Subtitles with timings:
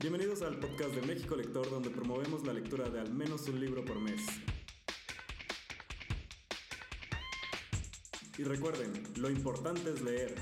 [0.00, 3.84] Bienvenidos al podcast de México Lector, donde promovemos la lectura de al menos un libro
[3.84, 4.22] por mes.
[8.38, 10.34] Y recuerden, lo importante es leer.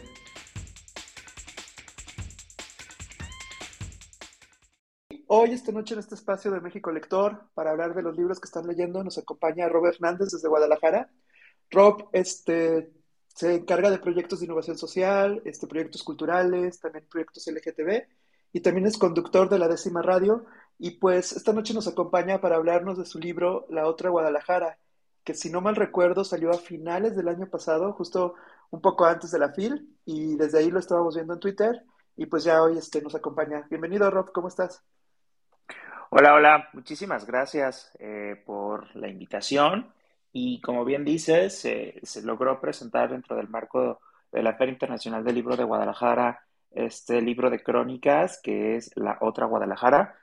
[5.26, 8.46] Hoy, esta noche, en este espacio de México Lector, para hablar de los libros que
[8.46, 11.10] están leyendo, nos acompaña Rob Hernández desde Guadalajara.
[11.72, 12.92] Rob este,
[13.26, 18.06] se encarga de proyectos de innovación social, este, proyectos culturales, también proyectos LGTB,
[18.52, 20.46] y también es conductor de la décima radio.
[20.78, 24.78] Y pues esta noche nos acompaña para hablarnos de su libro La otra Guadalajara,
[25.24, 28.34] que si no mal recuerdo salió a finales del año pasado, justo
[28.70, 31.82] un poco antes de la FIL, y desde ahí lo estábamos viendo en Twitter,
[32.16, 33.66] y pues ya hoy este, nos acompaña.
[33.68, 34.82] Bienvenido, Rob, ¿cómo estás?
[36.10, 39.92] Hola, hola, muchísimas gracias eh, por la invitación.
[40.32, 45.34] Y como bien dices, se logró presentar dentro del marco de la Feria Internacional del
[45.34, 50.18] Libro de Guadalajara este libro de crónicas que es La Otra Guadalajara.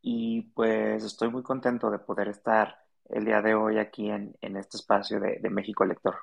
[0.00, 2.76] Y pues estoy muy contento de poder estar
[3.08, 6.16] el día de hoy aquí en, este espacio de, México Lector.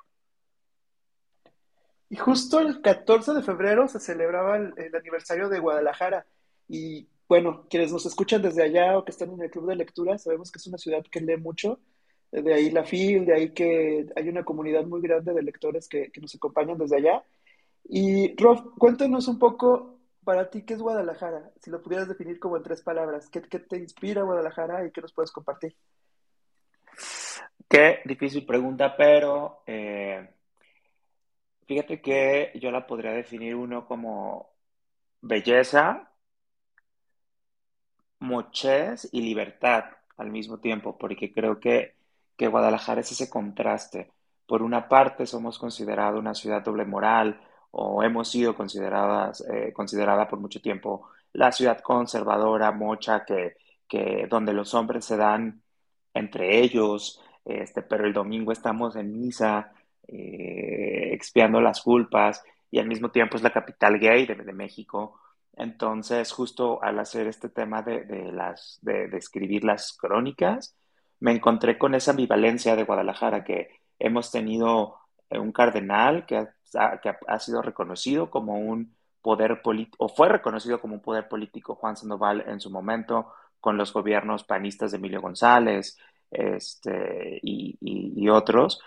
[2.08, 6.26] Y justo el 14 de febrero se celebraba el, aniversario de Guadalajara.
[6.68, 10.18] Y bueno, quienes nos escuchan desde allá o que están en el club de lectura,
[10.18, 11.78] sabemos que es una ciudad que lee mucho.
[12.32, 16.10] De ahí la FIL, de ahí que hay una comunidad muy grande de lectores que,
[16.10, 17.24] que nos acompañan desde allá.
[17.84, 22.56] Y Rob, cuéntanos un poco para ti qué es Guadalajara, si lo pudieras definir como
[22.56, 23.28] en tres palabras.
[23.28, 25.76] ¿Qué, te inspira Guadalajara y qué nos puedes compartir?
[27.68, 30.28] Qué difícil pregunta, pero eh,
[31.66, 34.50] fíjate que yo la podría definir uno como
[35.20, 36.12] belleza,
[38.18, 39.84] mochez y libertad
[40.16, 41.94] al mismo tiempo, porque creo que,
[42.36, 44.12] que Guadalajara es ese contraste.
[44.46, 47.40] Por una parte, somos considerados una ciudad doble moral,
[47.72, 53.56] o hemos sido consideradas, eh, considerada por mucho tiempo la ciudad conservadora, mocha, que,
[53.88, 55.62] que donde los hombres se dan
[56.12, 59.72] entre ellos, este, pero el domingo estamos en misa,
[60.08, 65.20] eh, expiando las culpas, y al mismo tiempo es la capital gay de, México.
[65.56, 70.76] Entonces, justo al hacer este tema de, de las, de, de, escribir las crónicas,
[71.20, 74.98] me encontré con esa ambivalencia de Guadalajara, que hemos tenido
[75.30, 76.48] un cardenal que
[77.02, 81.74] que ha sido reconocido como un poder político, o fue reconocido como un poder político
[81.74, 85.98] Juan Sandoval en su momento con los gobiernos panistas de Emilio González
[86.30, 88.80] este, y, otros,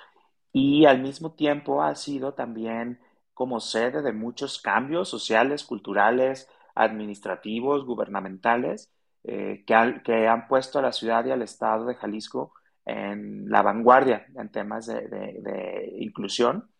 [0.51, 2.99] y al mismo tiempo ha sido también
[3.33, 8.91] como sede de muchos cambios sociales, culturales, administrativos, gubernamentales,
[9.23, 12.53] eh, que, que, han puesto a la ciudad y al estado de Jalisco
[12.85, 16.72] en la vanguardia en temas de inclusión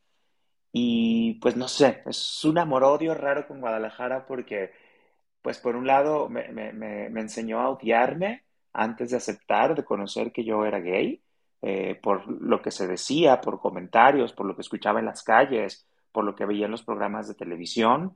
[0.73, 4.72] y pues no sé, es un amor-odio raro con Guadalajara porque,
[5.41, 6.44] pues por un lado, me,
[7.19, 11.23] enseñó a odiarme antes de aceptar, de conocer que yo era gay,
[11.62, 15.88] eh, por lo que se decía, por comentarios, por lo que escuchaba en las calles,
[16.12, 18.16] por lo que veía en los programas de televisión,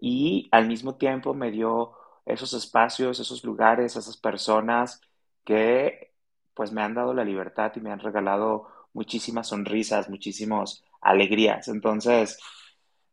[0.00, 1.92] y al mismo tiempo me dio
[2.24, 5.00] esos espacios, esos lugares, esas personas
[5.44, 6.12] que
[6.54, 11.68] pues me han dado la libertad y me han regalado muchísimas sonrisas, muchísimos alegrías.
[11.68, 12.38] Entonces,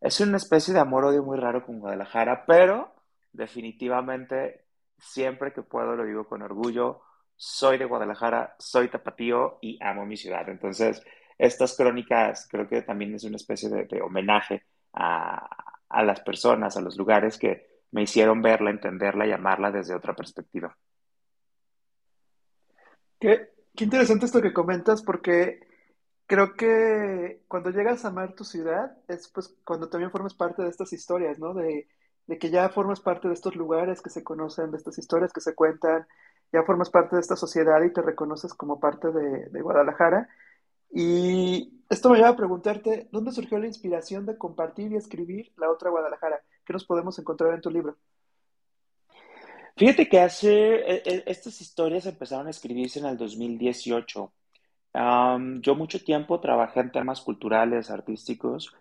[0.01, 2.93] es una especie de amor-odio muy raro con Guadalajara, pero
[3.31, 4.65] definitivamente
[4.97, 7.01] siempre que puedo lo digo con orgullo,
[7.35, 10.47] soy de Guadalajara, soy tapatío y amo mi ciudad.
[10.49, 11.01] Entonces,
[11.37, 15.47] estas crónicas creo que también es una especie de, homenaje a,
[16.03, 20.75] las personas, a los lugares que me hicieron verla, entenderla y amarla desde otra perspectiva.
[23.19, 25.72] Qué, qué interesante esto que comentas porque
[26.28, 30.69] creo que cuando llegas a amar tu ciudad es pues cuando también formas parte de
[30.69, 31.53] estas historias, ¿no?
[31.53, 31.88] De,
[32.39, 35.56] que ya formas parte de estos lugares que se conocen, de estas historias que se
[35.56, 36.07] cuentan,
[36.51, 40.29] ya formas parte de esta sociedad y te reconoces como parte de, de Guadalajara.
[40.91, 45.69] Y esto me lleva a preguntarte, ¿dónde surgió la inspiración de compartir y escribir la
[45.69, 46.42] otra Guadalajara?
[46.65, 47.97] ¿Qué nos podemos encontrar en tu libro?
[49.75, 54.31] Fíjate que hace, e, e, estas historias empezaron a escribirse en el 2018
[54.94, 58.74] yo mucho tiempo trabajé en temas culturales, artísticos,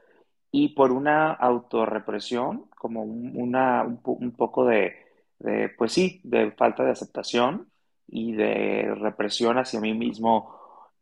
[0.51, 4.95] y por una autorrepresión, como una, un, poco de,
[5.79, 7.71] pues sí, de falta de aceptación
[8.07, 10.55] y de represión hacia mí mismo.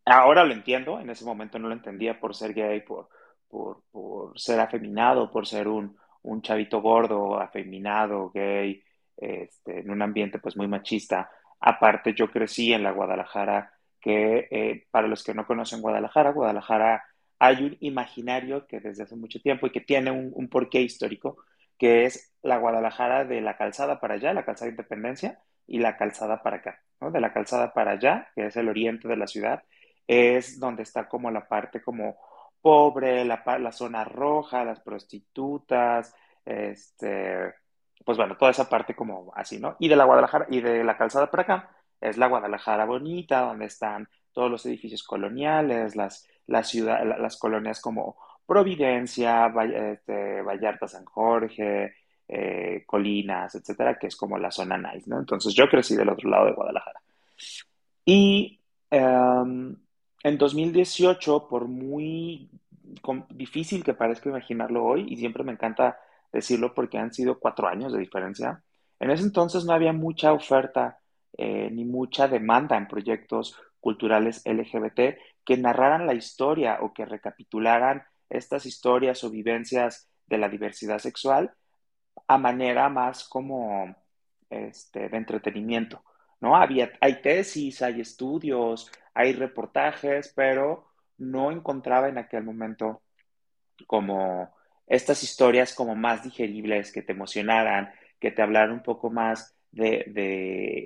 [0.04, 3.08] Ahora lo entiendo, en ese momento no lo entendía por ser gay, por,
[3.48, 8.82] por, por ser afeminado, por ser un, un chavito gordo, afeminado, gay,
[9.16, 11.30] este, en un ambiente pues muy machista.
[11.60, 17.04] Aparte, yo crecí en la Guadalajara que eh, para los que no conocen Guadalajara, Guadalajara
[17.38, 21.38] hay un imaginario que desde hace mucho tiempo y que tiene un, porqué histórico,
[21.78, 25.96] que es la Guadalajara de la calzada para allá, la calzada de Independencia, y la
[25.96, 27.10] calzada para acá, ¿no?
[27.10, 29.62] De la calzada para allá, que es el oriente de la ciudad,
[30.06, 32.18] es donde está como la parte como
[32.60, 36.14] pobre, la, la zona roja, las prostitutas,
[36.44, 37.54] este,
[38.04, 39.76] pues bueno, toda esa parte como así, ¿no?
[39.78, 41.70] Y de la Guadalajara, y de la calzada para acá,
[42.00, 48.16] es la Guadalajara bonita, donde están todos los edificios coloniales, las, las, las colonias como
[48.46, 49.52] Providencia,
[49.92, 51.94] este, Vallarta, San Jorge,
[52.26, 55.18] eh, Colinas, etcétera, que es como la zona nice, ¿no?
[55.18, 57.00] Entonces yo crecí del otro lado de Guadalajara.
[58.04, 58.60] Y
[58.90, 59.76] em,
[60.22, 62.50] en 2018, por muy
[63.30, 65.98] difícil que parezca imaginarlo hoy, y siempre me encanta
[66.32, 68.62] decirlo porque han sido cuatro años de diferencia,
[69.00, 70.99] en ese entonces no había mucha oferta
[71.42, 78.02] eh, ni mucha demanda en proyectos culturales LGBT que narraran la historia o que recapitularan
[78.28, 81.54] estas historias o vivencias de la diversidad sexual
[82.26, 83.96] a manera más como
[84.50, 86.04] este, de entretenimiento,
[86.40, 86.56] ¿no?
[86.56, 93.00] Había, hay tesis, hay estudios, hay reportajes, pero no encontraba en aquel momento
[93.86, 94.54] como
[94.86, 100.04] estas historias como más digeribles, que te emocionaran, que te hablaran un poco más de,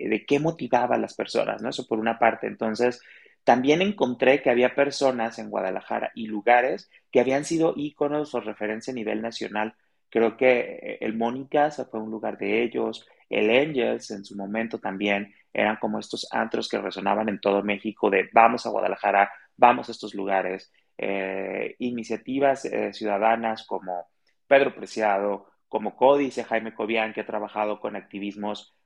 [0.08, 1.70] de, qué motivaba a las personas, ¿no?
[1.70, 2.46] Eso por una parte.
[2.46, 3.00] Entonces,
[3.44, 8.92] también encontré que había personas en Guadalajara y lugares que habían sido íconos o referencia
[8.92, 9.74] a nivel nacional.
[10.10, 14.78] Creo que eh, el Mónica fue un lugar de ellos, el Angels en su momento
[14.78, 19.88] también eran como estos antros que resonaban en todo México de vamos a Guadalajara, vamos
[19.88, 20.72] a estos lugares.
[20.96, 24.08] Eh, iniciativas eh, ciudadanas como
[24.46, 28.76] Pedro Preciado, como Códice, Jaime Cobian, que ha trabajado con activismos,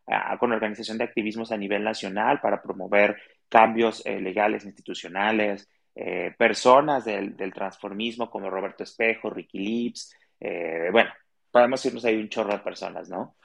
[0.41, 3.15] con organización de activismos a nivel nacional para promover
[3.47, 11.11] cambios eh, legales institucionales, eh, personas del, transformismo como Roberto Espejo, Ricky Lips, eh, bueno,
[11.51, 13.37] podemos irnos ahí un chorro de personas, ¿no?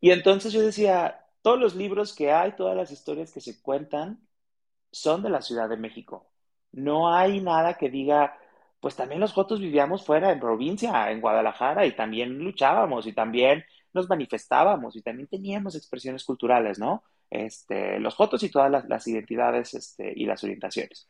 [0.00, 4.26] Y entonces yo decía, todos los libros que hay, todas las historias que se cuentan
[4.90, 6.30] son de la Ciudad de México.
[6.72, 8.38] No hay nada que diga,
[8.80, 13.64] pues también los Jotos vivíamos fuera, en provincia, en Guadalajara, y también luchábamos, y también
[13.92, 17.02] nos manifestábamos, y también teníamos expresiones culturales, ¿no?
[17.30, 21.08] Este, los Jotos y todas las, identidades este, y las orientaciones.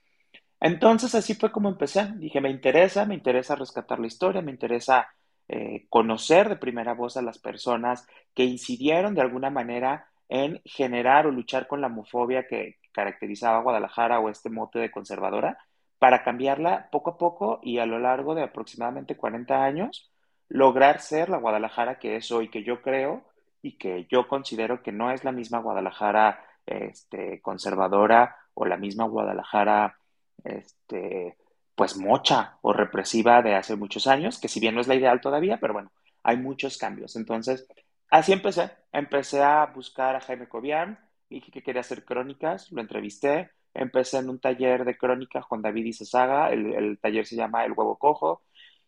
[0.60, 2.12] Entonces así fue como empecé.
[2.16, 5.08] Dije, me interesa, me interesa rescatar la historia, me interesa
[5.48, 11.26] eh, conocer de primera voz a las personas que incidieron de alguna manera en generar
[11.26, 15.58] o luchar con la homofobia que caracterizaba a Guadalajara o este mote de conservadora
[15.98, 20.10] para cambiarla poco a poco y a lo largo de aproximadamente 40 años,
[20.48, 23.24] lograr ser la Guadalajara que es hoy, que yo creo
[23.62, 29.04] y que yo considero que no es la misma Guadalajara este, conservadora o la misma
[29.04, 29.98] Guadalajara
[30.44, 31.36] este,
[31.74, 35.20] pues mocha o represiva de hace muchos años, que si bien no es la ideal
[35.20, 35.92] todavía, pero bueno,
[36.22, 37.16] hay muchos cambios.
[37.16, 37.68] Entonces,
[38.10, 38.70] así empecé.
[38.92, 44.30] Empecé a buscar a Jaime Cobian, dije que quería hacer crónicas, lo entrevisté, Empecé en
[44.30, 48.42] un taller de crónica Juan David Saga, el, el, taller se llama El Huevo Cojo,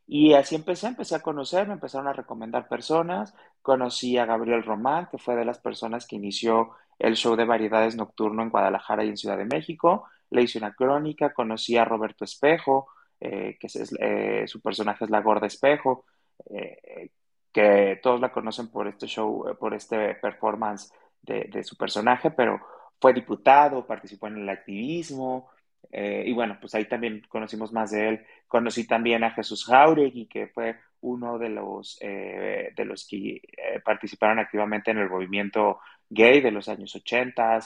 [0.06, 5.08] y así empecé, empecé a conocer, me empezaron a recomendar personas, conocí a Gabriel Román,
[5.11, 9.11] que fue de las personas que inició el show de variedades nocturno en Guadalajara y
[9.11, 12.88] en Ciudad de México, le hice una crónica, conocí a Roberto Espejo,
[13.20, 16.06] eh, que es, eh, su personaje es la Gorda Espejo,
[16.50, 17.11] eh,
[17.52, 22.61] que todos la conocen por este show, por este performance de, de su personaje, pero
[23.00, 25.50] fue diputado, participó en el activismo,
[25.90, 28.26] eh, y bueno, pues ahí también conocimos más de él.
[28.47, 33.81] Conocí también a Jesús Jauregui, que fue uno de los, eh, de los que eh,
[33.85, 37.61] participaron activamente en el movimiento gay de los años 80.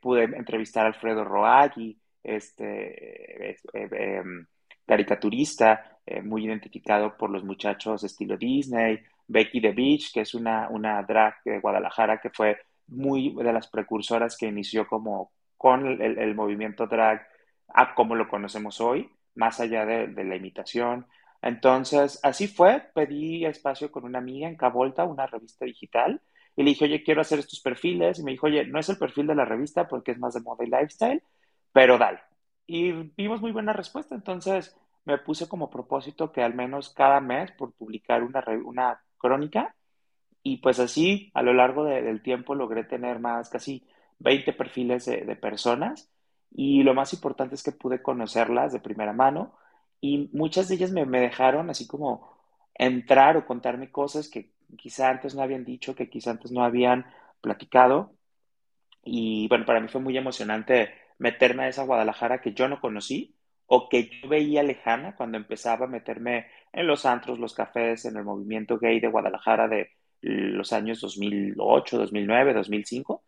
[0.00, 4.46] pude entrevistar a Alfredo Roagui, este em,
[4.86, 9.00] caricaturista, muy identificado por los muchachos estilo Disney.
[9.28, 13.68] Becky the Beach, que es una, una drag de Guadalajara que fue muy de las
[13.68, 17.26] precursoras que inició como con el, movimiento drag
[17.68, 21.06] a como lo conocemos hoy, más allá de, la imitación.
[21.42, 26.20] Entonces, así fue, pedí espacio con una amiga en Cavolta, una revista digital,
[26.54, 28.98] y le dije, oye, quiero hacer estos perfiles, y me dijo, oye, no es el
[28.98, 31.22] perfil de la revista porque es más de moda y lifestyle,
[31.72, 32.20] pero dale.
[32.66, 37.52] Y vimos muy buena respuesta, entonces me puse como propósito que al menos cada mes
[37.52, 39.74] por publicar una, una crónica
[40.46, 43.84] y pues así, a lo largo del tiempo, logré tener más, casi
[44.20, 46.08] 20 perfiles de, personas.
[46.52, 49.56] Y lo más importante es que pude conocerlas de primera mano.
[50.00, 52.30] Y muchas de ellas me, dejaron así como
[52.74, 57.06] entrar o contarme cosas que quizá antes no habían dicho, que quizá antes no habían
[57.40, 58.12] platicado.
[59.02, 63.34] Y bueno, para mí fue muy emocionante meterme a esa Guadalajara que yo no conocí
[63.66, 68.16] o que yo veía lejana cuando empezaba a meterme en los antros, los cafés, en
[68.16, 73.24] el movimiento gay de Guadalajara de los años 2008, 2009, 2005.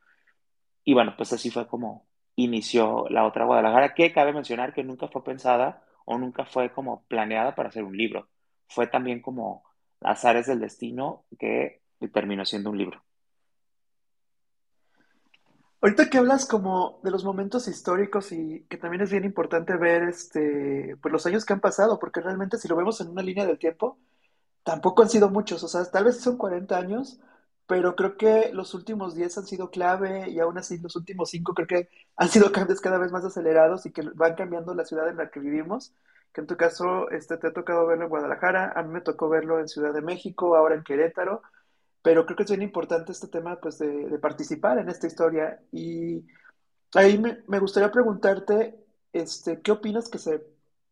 [0.85, 5.09] Y bueno, pues así fue como inició la otra Guadalajara, que cabe mencionar que nunca
[5.09, 8.29] fue pensada o nunca fue como planeada para hacer un libro.
[8.69, 9.65] Fue también como
[10.01, 13.03] azares del destino que terminó siendo un libro.
[15.81, 20.05] Ahorita que hablas como de los momentos históricos y que también es bien importante ver
[20.05, 23.47] este, pues los años que han pasado, porque realmente si lo vemos en una línea
[23.47, 23.99] del tiempo,
[24.63, 27.21] tampoco han sido muchos, o sea, tal vez son 40 años,
[27.67, 31.55] pero creo que los últimos 10 han sido clave y aún así los últimos 5
[31.55, 35.09] creo que han sido cambios cada vez más acelerados y que van cambiando la ciudad
[35.09, 35.95] en la que vivimos,
[36.33, 39.29] que en tu caso este, te ha tocado verlo en Guadalajara, a mí me tocó
[39.29, 41.43] verlo en Ciudad de México, ahora en Querétaro,
[42.03, 45.61] pero creo que es bien importante este tema pues, de, participar en esta historia.
[45.73, 46.25] Y
[46.95, 50.43] ahí me, gustaría preguntarte, este, ¿qué opinas que se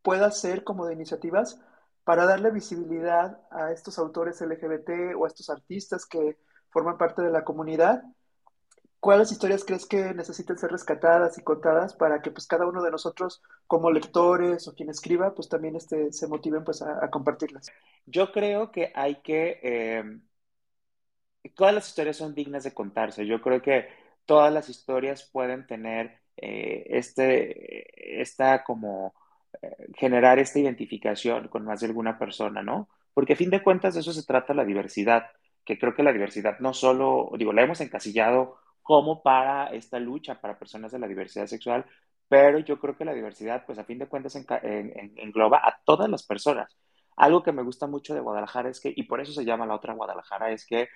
[0.02, 1.60] pueda hacer como de iniciativas
[2.06, 6.36] para darle visibilidad a estos autores LGBT o a estos artistas que
[6.70, 8.04] forman parte de la comunidad?
[9.00, 12.92] ¿Cuáles historias crees que necesiten ser rescatadas y contadas para que pues cada uno de
[12.92, 17.72] nosotros como lectores o quien escriba pues también este, se motiven pues a, compartirlas?
[18.06, 20.20] Yo creo que hay que eh,
[21.56, 23.26] todas las historias son dignas de contarse.
[23.26, 23.88] Yo creo que
[24.26, 29.12] todas las historias pueden tener eh, este, esta como
[29.96, 32.88] generar esta identificación con más de alguna persona, ¿no?
[33.14, 35.26] Porque a fin de cuentas de eso se trata la diversidad,
[35.64, 40.40] que creo que la diversidad no solo, digo, la hemos encasillado como para esta lucha
[40.40, 41.84] para personas de la diversidad sexual,
[42.28, 46.24] pero yo creo que la diversidad, pues a fin de cuentas engloba a todas las
[46.24, 46.76] personas.
[47.16, 49.74] Algo que me gusta mucho de Guadalajara es que, y por eso se llama la
[49.74, 50.88] otra Guadalajara, es que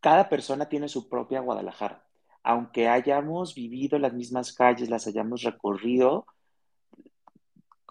[0.00, 2.04] cada persona tiene su propia Guadalajara.
[2.42, 6.26] Aunque hayamos vivido las mismas calles, las hayamos recorrido,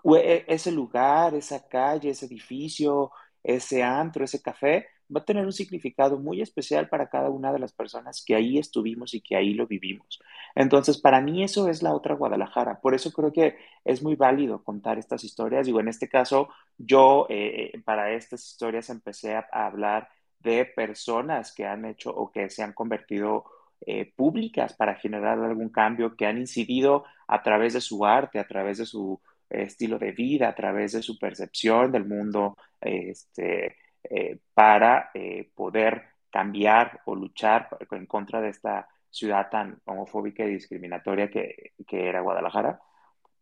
[0.04, 3.12] ese lugar, esa calle, ese edificio,
[3.44, 7.60] ese antro, ese café, va a tener un significado muy especial para cada una de
[7.60, 10.20] las personas que ahí estuvimos y que ahí lo vivimos.
[10.56, 12.80] Entonces, para mí eso es la otra Guadalajara.
[12.82, 13.56] Por eso creo que
[13.86, 15.66] es muy válido contar estas historias.
[15.66, 21.66] Digo, en este caso, yo eh, para estas historias empecé a hablar de personas que
[21.66, 23.46] han hecho o que se han convertido
[23.86, 28.48] eh, públicas para generar algún cambio, que han incidido a través de su arte, a
[28.48, 33.78] través de su eh, estilo de vida, a través de su percepción del mundo, este,
[34.04, 35.12] eh, para
[35.56, 42.10] poder cambiar o luchar en contra de esta ciudad tan homofóbica y discriminatoria que, que
[42.10, 42.82] era Guadalajara.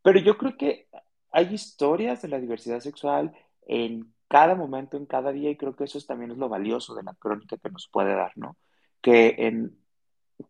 [0.04, 0.88] Pero yo creo que
[1.32, 3.32] hay historias de la diversidad sexual
[3.66, 7.04] en cada momento, en cada día, y creo que eso también es lo valioso de
[7.04, 8.58] la crónica que nos puede dar, ¿no?
[9.02, 9.78] Que en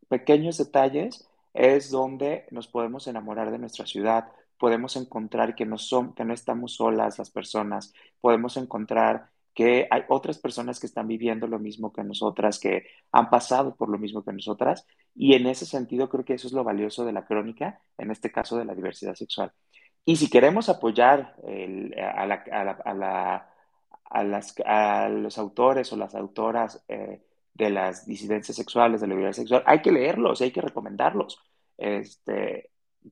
[0.07, 4.27] pequeños detalles es donde nos podemos enamorar de nuestra ciudad,
[4.61, 10.03] podemos encontrar que no, son, que no estamos solas las personas, podemos encontrar que hay
[10.07, 14.23] otras personas que están viviendo lo mismo que nosotras, que han pasado por lo mismo
[14.23, 17.81] que nosotras, y en ese sentido creo que eso es lo valioso de la crónica,
[17.97, 19.51] en este caso de la diversidad sexual.
[20.05, 21.35] Y si queremos apoyar
[22.15, 22.25] a
[22.93, 23.47] la
[24.11, 29.15] a, las, a los autores o las autoras eh, de las disidencias sexuales, de la
[29.15, 31.39] vida sexual, hay que leerlos, hay que recomendarlos.
[31.77, 32.69] Este,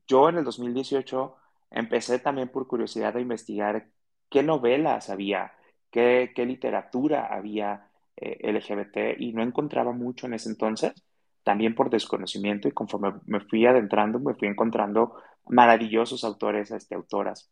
[0.08, 1.36] yo en el 2018
[1.72, 3.88] empecé también por curiosidad a investigar
[4.30, 5.54] qué novelas había,
[5.92, 10.94] qué, qué literatura había eh, LGBT y no encontraba mucho en ese entonces,
[11.44, 15.16] también por desconocimiento y conforme me fui adentrando, me fui encontrando
[15.48, 17.50] maravillosos autores, este, autoras.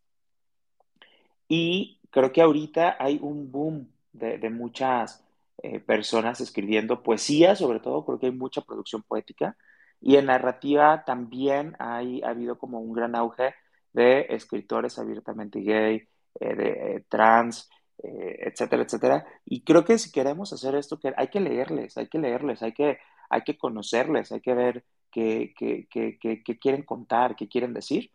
[1.47, 5.23] Y creo que ahorita hay un boom de, muchas
[5.63, 9.55] eh, personas escribiendo poesía, sobre todo, creo que hay mucha producción poética.
[10.01, 13.55] Y en narrativa también hay, ha habido como un gran auge
[13.97, 16.07] de escritores abiertamente gay,
[16.39, 19.25] eh, de eh, trans, etcétera, etcétera.
[19.45, 22.73] Y creo que si queremos hacer esto, que hay que leerles, hay que leerles, hay
[22.73, 22.99] que,
[23.29, 28.11] hay que conocerles, hay que ver qué, qué, qué, qué quieren contar, qué quieren decir.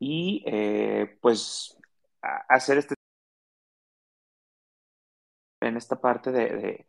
[0.00, 0.44] Y
[1.20, 1.78] pues
[2.48, 2.94] hacer este
[5.60, 6.86] en esta parte de,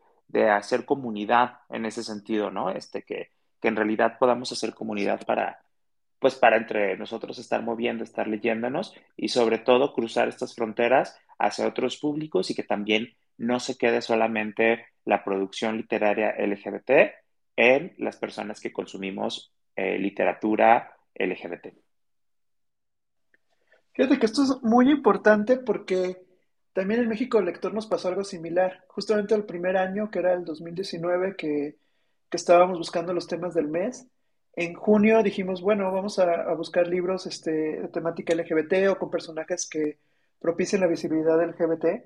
[0.49, 2.69] hacer comunidad en ese sentido, ¿no?
[2.69, 3.31] Este, que,
[3.61, 5.63] en realidad podamos hacer comunidad para,
[6.21, 11.67] pues para entre nosotros estar moviendo, estar leyéndonos y sobre todo cruzar estas fronteras hacia
[11.67, 16.91] otros públicos y que también no se quede solamente la producción literaria LGBT
[17.55, 21.73] en las personas que consumimos eh, literatura LGBT.
[23.93, 26.21] Fíjate que esto es muy importante porque
[26.71, 28.85] también en México el lector nos pasó algo similar.
[28.89, 31.77] Justamente el primer año, que era el 2019, que,
[32.29, 34.07] que estábamos buscando los temas del mes,
[34.53, 39.67] en junio dijimos, bueno, vamos a, buscar libros este, de temática LGBT o con personajes
[39.69, 39.99] que
[40.39, 42.03] propicien la visibilidad LGBT.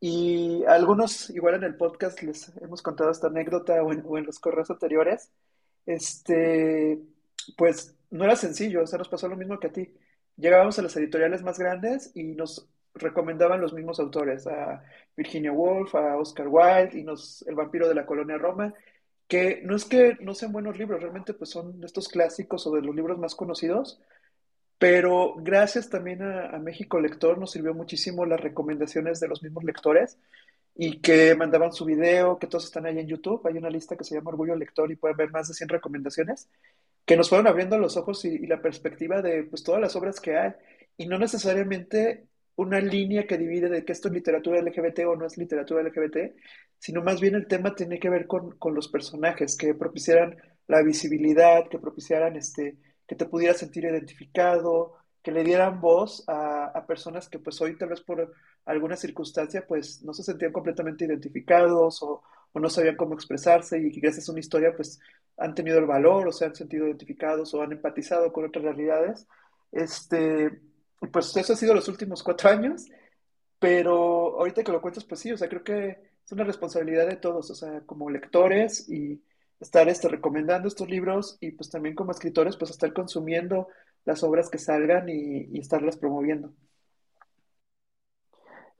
[0.00, 4.26] Y algunos, igual en el podcast, les hemos contado esta anécdota o en, o en
[4.26, 5.30] los correos anteriores.
[5.86, 6.98] Este,
[7.56, 9.94] pues no era sencillo, o sea, nos pasó lo mismo que a ti.
[10.36, 14.82] Llegábamos a las editoriales más grandes y nos recomendaban los mismos autores, a
[15.16, 18.74] Virginia Woolf, a Oscar Wilde y nos, El vampiro de la colonia Roma,
[19.28, 22.82] que no es que no sean buenos libros, realmente pues son estos clásicos o de
[22.82, 24.00] los libros más conocidos,
[24.78, 29.64] pero gracias también a, a México Lector nos sirvió muchísimo las recomendaciones de los mismos
[29.64, 30.18] lectores
[30.74, 33.46] y que mandaban su video, que todos están ahí en YouTube.
[33.46, 36.48] Hay una lista que se llama Orgullo Lector y pueden ver más de 100 recomendaciones
[37.06, 40.20] que nos fueron abriendo los ojos y, y la perspectiva de pues, todas las obras
[40.20, 40.52] que hay.
[40.98, 45.26] Y no necesariamente una línea que divide de que esto es literatura LGBT o no
[45.26, 46.34] es literatura LGBT,
[46.78, 50.36] sino más bien el tema tiene que ver con, con los personajes, que propiciaran
[50.66, 56.66] la visibilidad, que propiciaran este, que te pudieras sentir identificado, que le dieran voz a,
[56.66, 58.32] a personas que pues hoy tal vez por
[58.66, 62.22] alguna circunstancia pues no se sentían completamente identificados o,
[62.54, 64.98] no sabían cómo expresarse y que gracias a una historia pues
[65.36, 69.26] han tenido el valor o se han sentido identificados o han empatizado con otras realidades.
[69.72, 70.58] Este,
[71.12, 72.86] pues eso ha sido los últimos cuatro años,
[73.58, 77.16] pero ahorita que lo cuentas, pues sí, o sea, creo que es una responsabilidad de
[77.16, 79.22] todos, o sea, como lectores y
[79.60, 83.68] estar este, recomendando estos libros y pues también como escritores, pues estar consumiendo
[84.04, 86.52] las obras que salgan y, y estarlas promoviendo.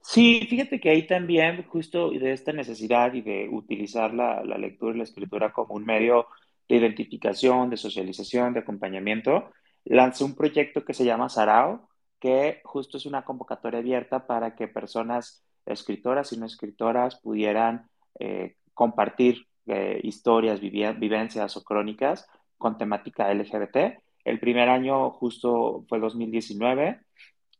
[0.01, 4.95] Sí, fíjate que ahí también, justo de esta necesidad y de utilizar la, la lectura
[4.95, 6.27] y la escritura como un medio
[6.69, 9.51] de identificación, de socialización, de acompañamiento,
[9.83, 11.86] lancé un proyecto que se llama Sarao,
[12.19, 18.55] que justo es una convocatoria abierta para que personas escritoras y no escritoras pudieran eh,
[18.73, 23.99] compartir eh, historias, vivencias o crónicas con temática LGBT.
[24.23, 27.01] El primer año justo fue 2019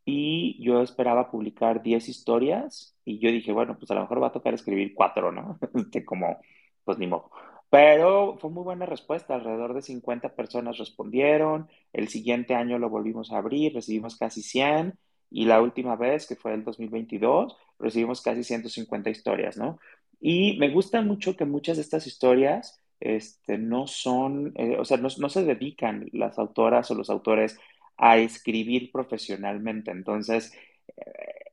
[0.05, 4.27] y yo esperaba publicar 10 historias y yo dije, bueno, pues a lo mejor va
[4.27, 5.59] a tocar escribir cuatro, ¿no?
[6.05, 6.37] Como,
[6.83, 7.29] pues ni modo.
[7.69, 13.31] Pero fue muy buena respuesta, alrededor de 50 personas respondieron, el siguiente año lo volvimos
[13.31, 14.97] a abrir, recibimos casi 100
[15.29, 19.79] y la última vez, que fue el 2022, recibimos casi 150 historias, ¿no?
[20.19, 24.97] Y me gusta mucho que muchas de estas historias este, no son, eh, o sea,
[24.97, 27.59] no, no se dedican las autoras o los autores
[27.97, 29.91] a escribir profesionalmente.
[29.91, 30.53] Entonces,
[30.95, 31.51] eh,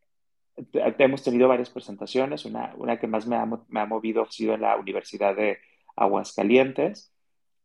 [0.99, 2.45] hemos tenido varias presentaciones.
[2.45, 5.59] Una, una que más me ha, me ha, movido ha sido en la Universidad de
[5.97, 7.13] Aguascalientes.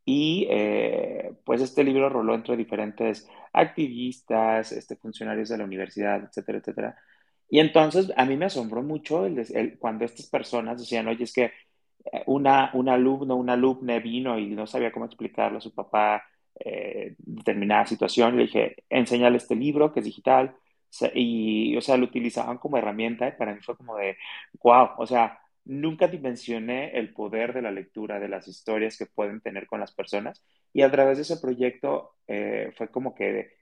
[0.06, 6.60] Y eh, pues este libro roló entre diferentes activistas, este, funcionarios de la universidad, etcétera,
[6.60, 6.98] etcétera.
[7.50, 11.52] Y entonces a mí me asombró mucho el, cuando estas personas decían, oye, es que
[12.12, 16.24] eh, una, un alumno, una alumna vino y no sabía cómo explicarle a su papá
[16.60, 18.36] eh, determinada situación.
[18.38, 20.56] Le dije, enséñale este libro que es digital.
[21.14, 24.18] Y, o sea, lo utilizaban como herramienta para mí fue como de,
[24.64, 25.40] wow, o sea,
[25.70, 29.92] nunca dimensioné el poder de la lectura, de las historias que pueden tener con las
[29.92, 30.44] personas.
[30.74, 33.54] Y a través de ese proyecto eh, fue como que,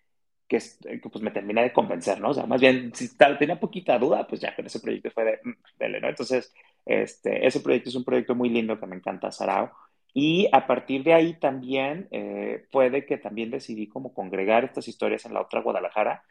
[0.47, 2.29] que, que, pues me terminé de convencer, ¿no?
[2.29, 5.25] O sea, más bien, si tal, tenía poquita duda, pues ya con ese proyecto fue
[5.25, 5.99] de, mm, dele.
[6.01, 6.53] Entonces,
[6.85, 9.71] este, ese proyecto es un proyecto muy lindo que me encanta, Sarao.
[10.13, 15.25] Y a partir de ahí también eh, puede que también decidí como congregar estas historias
[15.25, 16.23] en la otra Guadalajara.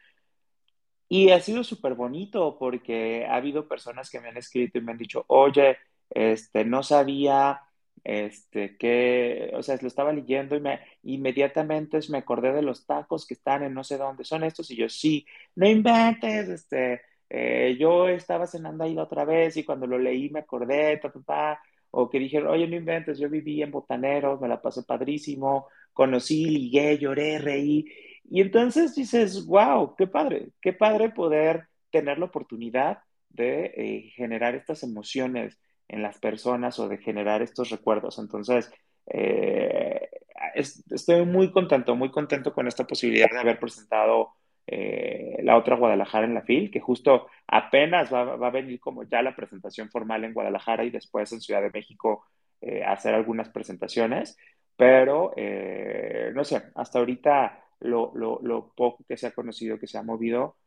[1.09, 4.91] Y ha sido súper bonito porque ha habido personas que me han escrito y me
[4.91, 5.77] han dicho, oye,
[6.09, 7.61] este, no sabía
[8.03, 13.25] este, que, o sea, lo estaba leyendo y me, inmediatamente me acordé de los tacos
[13.25, 17.75] que están en no sé dónde son estos y yo, sí, no inventes, este, eh,
[17.79, 21.21] yo estaba cenando ahí la otra vez y cuando lo leí me acordé, ta, ta,
[21.21, 25.67] ta o que dijeron, oye, no inventes, yo viví en Botaneros, me la pasé padrísimo,
[25.93, 27.85] conocí, ligué, lloré, reí.
[28.29, 34.55] Y entonces dices, wow, qué padre, qué padre poder tener la oportunidad de eh, generar
[34.55, 38.19] estas emociones en las personas o de generar estos recuerdos.
[38.19, 38.71] Entonces,
[39.07, 40.09] eh,
[40.53, 44.33] es, estoy muy contento, muy contento con esta posibilidad de haber presentado
[44.69, 49.03] eh, la otra Guadalajara en la FIL, que justo apenas va, va, a venir como
[49.03, 52.25] ya la presentación formal en Guadalajara y después en Ciudad de México
[52.59, 54.35] eh, hacer algunas presentaciones,
[54.75, 59.87] pero eh, no sé, hasta ahorita lo, lo, lo, poco que se ha conocido, que
[59.87, 60.57] se ha movido,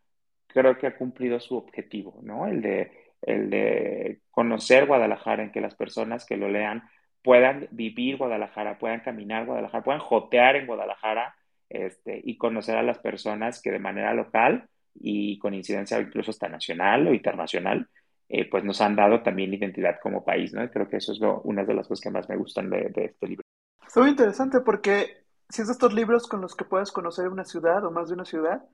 [0.46, 2.46] creo que ha cumplido su objetivo, ¿no?
[2.46, 2.92] El de,
[3.23, 6.83] el de conocer Guadalajara, en que las personas que lo lean
[7.23, 11.35] puedan vivir Guadalajara, puedan caminar Guadalajara, puedan jotear en Guadalajara
[11.68, 16.49] este, y conocer a las personas que de manera local y con incidencia incluso hasta
[16.49, 17.88] nacional o internacional,
[18.29, 20.68] eh, pues nos han dado también identidad como país, ¿no?
[20.70, 23.27] Creo que eso es lo, una de las cosas que más me gustan de, este
[23.27, 23.42] libro.
[23.87, 25.19] Es muy interesante porque
[25.50, 28.14] si es de estos libros con los que puedes conocer una ciudad o más de
[28.14, 28.64] una ciudad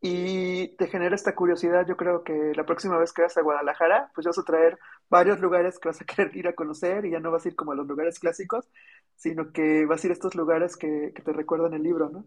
[0.00, 1.86] y te genera esta curiosidad.
[1.86, 5.40] Yo creo que la próxima vez que vayas a Guadalajara, pues vas a traer varios
[5.40, 7.72] lugares que vas a querer ir a conocer y ya no vas a ir como
[7.72, 8.68] a los lugares clásicos,
[9.16, 12.26] sino que vas a ir a estos lugares que, te recuerdan el libro, ¿no?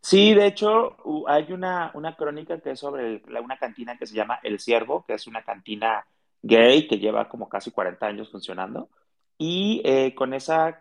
[0.00, 4.38] Sí, de hecho, hay una, una crónica que es sobre una cantina que se llama
[4.42, 6.06] El Ciervo, que es una cantina
[6.42, 8.88] gay que lleva como casi 40 años funcionando.
[9.36, 10.80] Y eh, con esa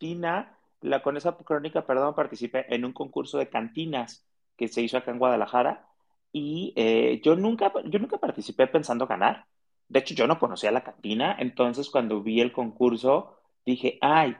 [0.00, 5.10] la, con esa crónica, perdón, participé en un concurso de cantinas que se hizo acá
[5.10, 5.86] en Guadalajara
[6.32, 9.46] y eh, yo, nunca, yo nunca participé pensando ganar.
[9.88, 13.36] De hecho, yo no conocía la cantina, entonces cuando vi el concurso
[13.66, 14.36] dije, ay,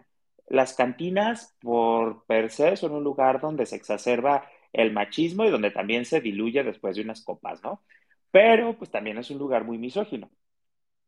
[0.49, 5.71] las cantinas por per se son un lugar donde se exacerba el machismo y donde
[5.71, 7.83] también se diluye después de unas copas, ¿no?
[8.31, 10.31] Pero pues también es un lugar muy misógino,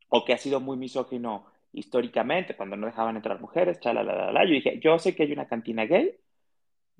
[0.09, 4.79] o que ha sido muy misógino históricamente, cuando no dejaban entrar mujeres, la Yo dije,
[4.81, 6.17] yo sé que hay una cantina gay,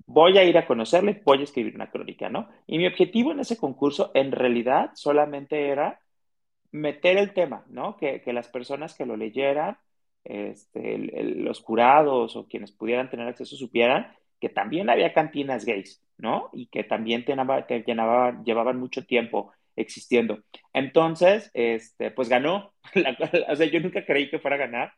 [0.05, 2.49] voy a ir a conocerle, voy a escribir una crónica, ¿no?
[2.67, 6.01] Y mi objetivo en ese concurso en realidad solamente era
[6.71, 7.97] meter el tema, ¿no?
[7.97, 9.77] Que, las personas que lo leyeran,
[10.23, 16.49] este, los curados o quienes pudieran tener acceso supieran que también había cantinas gays, ¿no?
[16.51, 17.83] Y que también que
[18.45, 20.39] llevaban mucho tiempo existiendo.
[20.73, 22.73] Entonces, este, pues ganó.
[23.49, 24.93] o sea, yo nunca creí que fuera a ganar.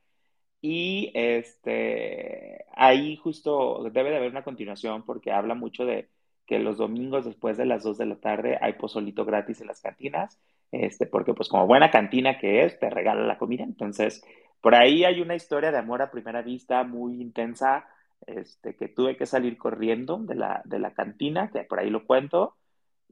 [0.62, 6.10] Y este, ahí justo debe de haber una continuación porque habla mucho de
[6.46, 9.82] que los domingos después de las 2 de la tarde hay pozolito gratis en las
[9.82, 10.40] cantinas,
[10.72, 13.64] este, porque pues como buena cantina que es, te regala la comida.
[13.64, 14.24] Entonces,
[14.62, 17.86] por ahí hay una historia de amor a primera vista muy intensa,
[18.26, 22.06] este, que tuve que salir corriendo de la, de la cantina, que por ahí lo
[22.06, 22.56] cuento,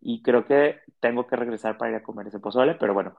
[0.01, 3.15] y creo que tengo que regresar para ir a comer ese pozole, pero bueno,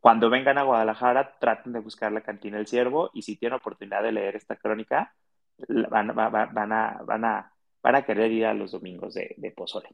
[0.00, 4.02] cuando vengan a Guadalajara, traten de buscar la cantina El Ciervo y si tienen oportunidad
[4.02, 5.14] de leer esta crónica,
[5.90, 9.88] van, van, a, van, a, van a querer ir a los domingos de, de Pozole.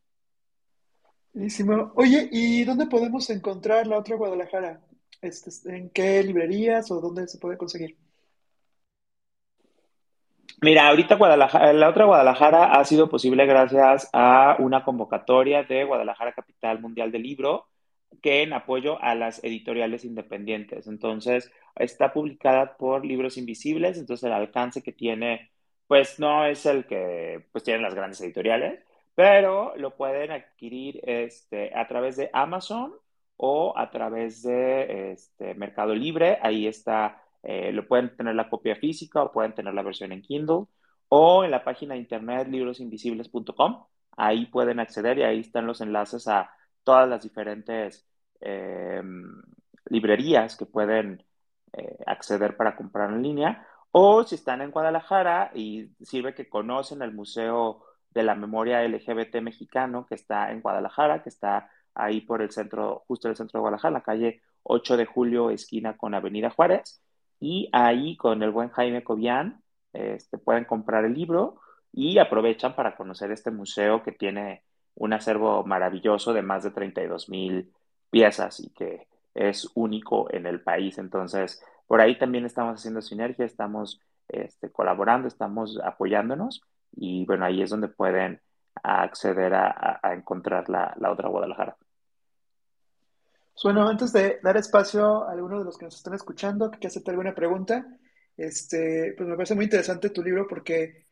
[1.33, 1.93] Buenísimo.
[1.95, 4.83] Oye, ¿y dónde podemos encontrar la otra Guadalajara?
[5.23, 7.97] Este, ¿En qué librerías o dónde se puede conseguir?
[10.63, 16.35] Mira, ahorita Guadalajara, la otra Guadalajara ha sido posible gracias a una convocatoria de Guadalajara
[16.35, 17.67] Capital Mundial del Libro,
[18.23, 20.87] que en apoyo a las editoriales independientes.
[20.87, 25.51] Entonces, está publicada por Libros Invisibles, entonces el alcance que tiene,
[25.89, 28.85] pues no es el que pues tienen las grandes editoriales,
[29.17, 32.95] pero lo pueden adquirir este, a través de Amazon
[33.37, 36.39] o a través de este, Mercado Libre.
[36.41, 40.23] Ahí está, eh, lo pueden tener la copia física o pueden tener la versión en
[40.23, 40.67] Kindle
[41.09, 43.85] o en la página de internet librosinvisibles.com.
[44.17, 46.51] Ahí pueden acceder y ahí están los enlaces a
[46.85, 48.07] todas las diferentes
[48.41, 49.03] eh,
[49.87, 51.25] librerías que pueden
[51.73, 53.67] eh, acceder para comprar en línea.
[53.91, 59.37] O si están en Guadalajara y sirve que conocen el Museo de la Memoria LGBT
[59.43, 63.59] mexicano que está en Guadalajara, que está ahí por el centro, justo en el centro
[63.59, 67.03] de Guadalajara, la calle 8 de julio, esquina con Avenida Juárez.
[67.43, 69.61] Y ahí con el buen Jaime Cobian
[69.93, 71.61] este, pueden comprar el libro
[71.93, 74.63] y aprovechan para conocer este museo que tiene
[74.95, 77.73] un acervo maravilloso de más de 32 mil
[78.11, 80.99] piezas y que es único en el país.
[80.99, 86.63] Entonces, por ahí también estamos haciendo sinergia, estamos este, colaborando, estamos apoyándonos
[86.95, 88.41] y bueno, ahí es donde pueden
[88.85, 91.77] acceder a, encontrar la, otra Guadalajara.
[93.63, 97.11] Bueno, antes de dar espacio a alguno de los que nos están escuchando que hacerte
[97.13, 97.87] alguna pregunta,
[98.37, 101.07] este, pues me parece muy interesante tu libro porque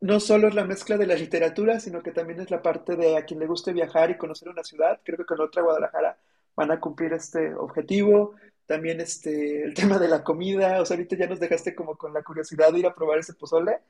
[0.00, 3.16] no solo es la mezcla de la literatura, sino que también es la parte de
[3.16, 5.00] a quien le guste viajar y conocer una ciudad.
[5.04, 6.18] Creo que con otra Guadalajara
[6.56, 8.34] van a cumplir este objetivo.
[8.66, 12.14] También este, el tema de la comida, o sea, ahorita ya nos dejaste como con
[12.14, 13.80] la curiosidad de ir a probar ese pozole.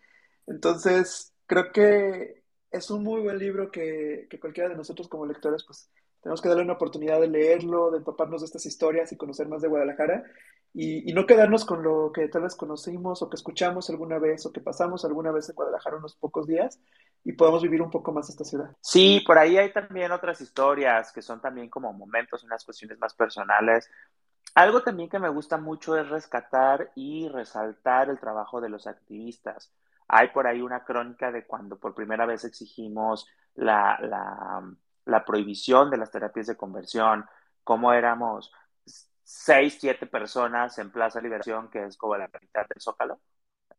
[0.46, 5.64] Entonces, creo que es un muy buen libro que, que cualquiera de nosotros como lectores,
[5.64, 5.90] pues
[6.22, 9.61] tenemos que darle una oportunidad de leerlo, de empaparnos de estas historias y conocer más
[9.61, 10.24] de Guadalajara
[10.74, 14.52] y, no quedarnos con lo que tal vez conocimos o que escuchamos alguna vez o
[14.52, 16.80] que pasamos alguna vez en Guadalajara unos pocos días
[17.24, 18.74] y podamos vivir un poco más esta ciudad.
[18.80, 23.14] Sí, por ahí hay también otras historias que son también como momentos, unas cuestiones más
[23.14, 23.90] personales.
[24.54, 29.72] Algo también que me gusta mucho es rescatar y resaltar el trabajo de los activistas.
[30.08, 34.62] Hay por ahí una crónica de cuando por primera vez exigimos la, la,
[35.04, 37.26] la prohibición de las terapias de conversión,
[37.64, 38.52] cómo éramos
[39.22, 43.20] seis, siete personas en Plaza Liberación, que es como la mitad del Zócalo.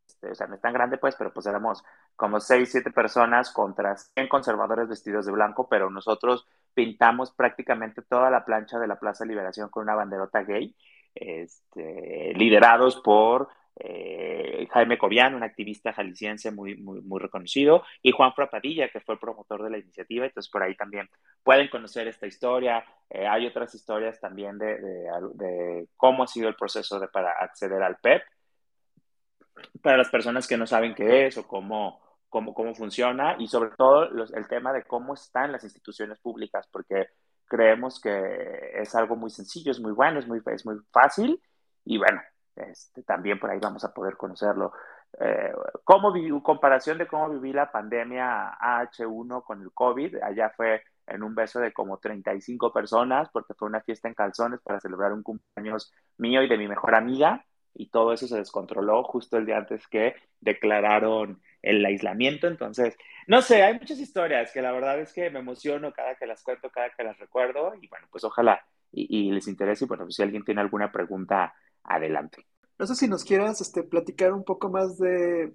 [0.08, 1.84] Este, o sea, no es tan grande, pues, pero pues éramos
[2.16, 8.30] como seis, siete personas contra 100 conservadores vestidos de blanco, pero nosotros pintamos prácticamente toda
[8.30, 10.76] la plancha de la Plaza Liberación con una banderota gay,
[11.16, 18.90] este, liderados por eh, Jaime Cobian, un activista jalisciense muy, muy, reconocido, y Juan Frapadilla,
[18.90, 20.26] que fue el promotor de la iniciativa.
[20.26, 21.10] Entonces, por ahí también
[21.44, 22.84] pueden conocer esta historia.
[23.10, 28.22] Eh, hay otras historias también de, cómo ha sido el proceso para acceder al PEP.
[28.22, 33.48] E para las personas que no saben qué es o cómo, cómo, cómo funciona, y
[33.48, 37.08] sobre todo el tema de cómo están las instituciones públicas, porque
[37.46, 41.40] creemos que es algo muy sencillo, es muy bueno, es muy, es muy fácil,
[41.86, 42.22] y bueno,
[42.56, 44.74] este, también por ahí vamos a poder conocerlo.
[45.20, 51.24] Eh, ¿cómo comparación de cómo viví la pandemia H1 con el COVID, allá fue en
[51.24, 55.24] un beso de como 35 personas, porque fue una fiesta en calzones para celebrar un
[55.24, 59.58] cumpleaños mío y de mi mejor amiga, y todo eso se descontroló justo el día
[59.58, 62.48] antes que declararon el aislamiento.
[62.48, 62.96] Entonces,
[63.28, 66.44] no sé, hay muchas historias que la verdad es que me emociono cada que las
[66.44, 68.64] cuento, cada que las recuerdo, y bueno, pues ojalá
[68.94, 71.54] y, les interese, y bueno, pues si alguien tiene alguna pregunta
[71.84, 72.46] adelante.
[72.80, 75.54] No sé si nos quieras este, platicar un poco más de,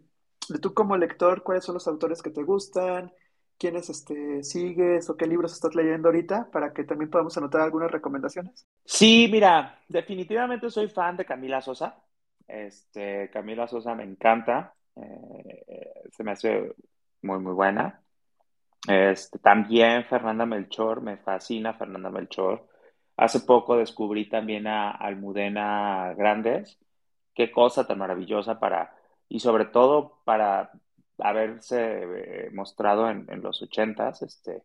[0.49, 3.13] de tú como lector, cuáles son los autores que te gustan,
[3.59, 7.91] quiénes este, sigues o qué libros estás leyendo ahorita para que también podamos anotar algunas
[7.91, 8.67] recomendaciones.
[8.85, 11.97] Sí, mira, definitivamente soy fan de Camila Sosa.
[12.47, 16.73] Este, Camila Sosa me encanta, eh, se me hace
[17.23, 18.01] muy, muy buena.
[18.87, 22.68] Este, también Fernanda Melchor, me fascina Fernanda Melchor.
[23.19, 26.79] Hace poco descubrí también a Almudena Grandes.
[27.35, 28.95] Qué cosa tan maravillosa para,
[29.29, 30.71] y sobre todo para
[31.19, 34.63] haberse eh, mostrado en, los ochentas, este,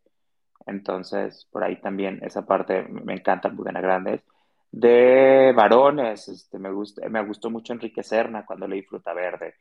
[0.66, 4.22] entonces por ahí también esa parte me encanta Almudena Grandes.
[4.70, 6.70] De varones, este, me,
[7.10, 9.54] me gustó mucho Enrique Serna cuando leí Fruta Verde.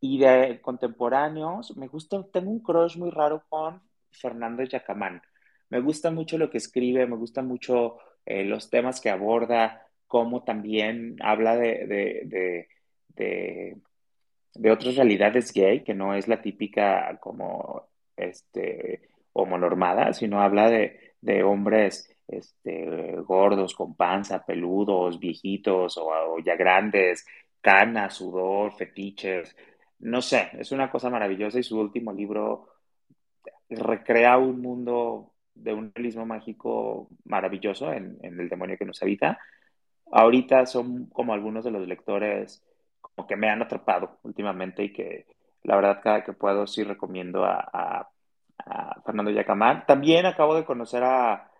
[0.00, 5.20] Y de contemporáneos, me gusta, tengo un crush muy raro con Fernando Yacamán.
[5.68, 10.42] Me gusta mucho lo que escribe, me gusta mucho eh, los temas que aborda, cómo
[10.44, 12.66] también habla de,
[13.14, 21.42] de, otras realidades gay, que no es la típica como este, homonormada, sino habla de,
[21.44, 27.26] hombres este, gordos, con panza, peludos, viejitos o, ya grandes,
[27.60, 29.56] canas, sudor, fetiches.
[30.00, 32.68] No sé, es una cosa maravillosa y su último libro
[33.68, 39.38] recrea un mundo de un realismo mágico maravilloso en, El demonio que nos habita.
[40.10, 42.62] Ahorita son como algunos de los lectores
[43.00, 45.26] como que me han atrapado últimamente y que
[45.62, 48.08] la verdad cada que puedo sí recomiendo a,
[49.06, 49.86] Fernando Yacamán.
[49.86, 51.50] También acabo de conocer a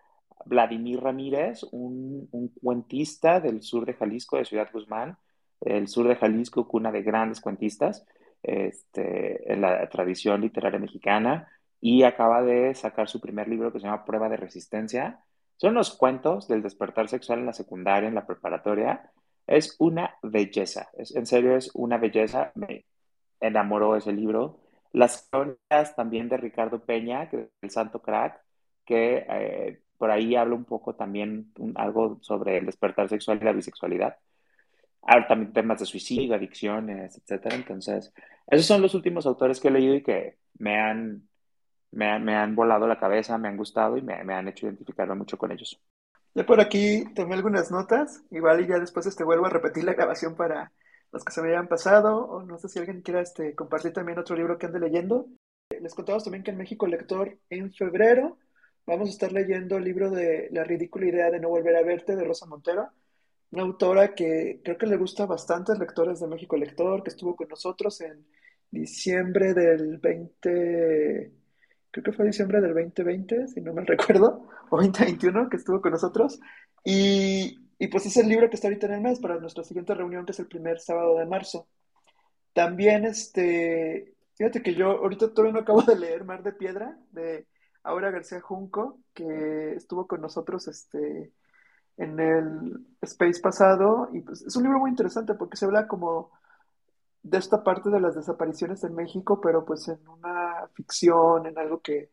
[0.45, 2.29] Vladimir Ramírez, un,
[2.61, 5.17] cuentista del sur de Jalisco, de Ciudad Guzmán,
[5.61, 8.05] el sur de Jalisco, cuna de grandes cuentistas
[8.43, 11.47] este, en la tradición literaria mexicana
[11.81, 15.19] y acaba de sacar su primer libro que se llama Prueba de Resistencia.
[15.57, 19.11] Son los cuentos del despertar sexual en la secundaria, en la preparatoria.
[19.47, 22.51] Es una belleza, es, en serio es una belleza.
[22.55, 22.85] Me
[23.39, 24.59] enamoró ese libro.
[24.93, 28.39] Las crónicas también de Ricardo Peña, que el Santo Crack,
[28.85, 33.53] que eh, por ahí habla un poco también algo sobre el despertar sexual y la
[33.53, 34.17] bisexualidad.
[35.27, 37.53] También temas de suicidio, adicciones, etc.
[37.53, 38.13] Entonces,
[38.47, 41.27] esos son los últimos autores que he leído y que me han
[41.91, 45.51] me, han volado la cabeza, me han gustado y me, han hecho identificarme mucho con
[45.51, 45.79] ellos.
[46.33, 49.93] Ya por aquí tomé algunas notas, igual y ya después este, vuelvo a repetir la
[49.93, 50.71] grabación para
[51.11, 54.17] los que se me hayan pasado, o no sé si alguien quiera este, compartir también
[54.17, 55.27] otro libro que ande leyendo.
[55.81, 58.37] Les contamos también que en México Lector, en febrero,
[58.85, 62.15] vamos a estar leyendo el libro de La ridícula idea de no volver a verte,
[62.15, 62.89] de Rosa Montero,
[63.51, 67.49] una autora que creo que le gusta a lectores de México Lector, que estuvo con
[67.49, 68.25] nosotros en
[68.69, 71.40] diciembre del 20
[71.91, 75.91] creo que fue diciembre del 2020, si no me recuerdo, o 2021, que estuvo con
[75.91, 76.39] nosotros.
[76.83, 79.93] Y, y, pues es el libro que está ahorita en el mes para nuestra siguiente
[79.93, 81.67] reunión, que es el primer sábado de marzo.
[82.53, 87.45] También, este, fíjate que yo ahorita todavía no acabo de leer Mar de Piedra, de
[87.83, 91.31] Aura García Junco, que estuvo con nosotros, este,
[91.97, 94.09] en el Space pasado.
[94.13, 96.31] Y pues es un libro muy interesante porque se habla como
[97.23, 101.81] de esta parte de las desapariciones en México, pero pues en una ficción, en algo
[101.81, 102.09] que,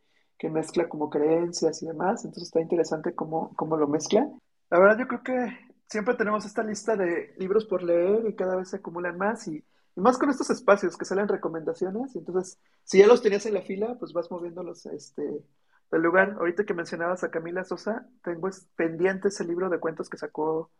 [0.50, 2.24] mezcla como creencias y demás.
[2.24, 4.28] Entonces está interesante cómo, cómo lo mezcla.
[4.70, 8.54] La verdad yo creo que siempre tenemos esta lista de libros por leer y cada
[8.54, 9.64] vez se acumulan más y,
[9.96, 12.14] más con estos espacios que salen recomendaciones.
[12.14, 15.44] Entonces, si ya los tenías en la fila, pues vas moviéndolos este,
[15.90, 16.36] del lugar.
[16.38, 20.70] Ahorita que mencionabas a Camila Sosa, tengo pendiente ese libro de cuentos que sacó,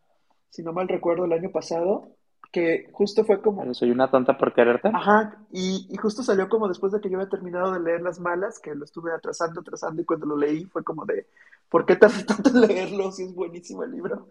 [0.49, 2.15] si no mal recuerdo, el año pasado
[2.51, 3.73] que justo fue como...
[3.73, 4.89] soy una tonta por quererte.
[4.93, 8.19] Ajá, y, y, justo salió como después de que yo había terminado de leer Las
[8.19, 11.27] Malas, que lo estuve atrasando, atrasando, y cuando lo leí fue como de,
[11.69, 14.27] ¿por qué tardé tanto en leerlo si es buenísimo el libro?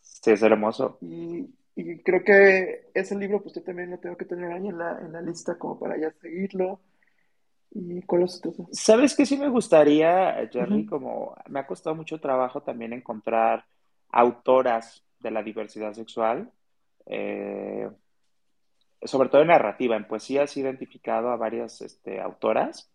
[0.00, 0.98] Sí, es hermoso.
[1.02, 4.78] Y, y creo que ese libro, pues yo también lo tengo que tener ahí en
[4.78, 6.80] la, en la lista como para ya seguirlo.
[7.70, 8.68] ¿Y cuáles otros?
[8.70, 10.86] ¿Sabes qué sí me gustaría, Jerry?
[10.86, 13.64] Como me ha costado mucho trabajo también encontrar
[14.10, 16.52] autoras de la diversidad sexual,
[17.06, 17.88] eh,
[19.02, 19.96] sobre todo en narrativa.
[19.96, 22.90] En poesía sí he identificado a varias este, autoras,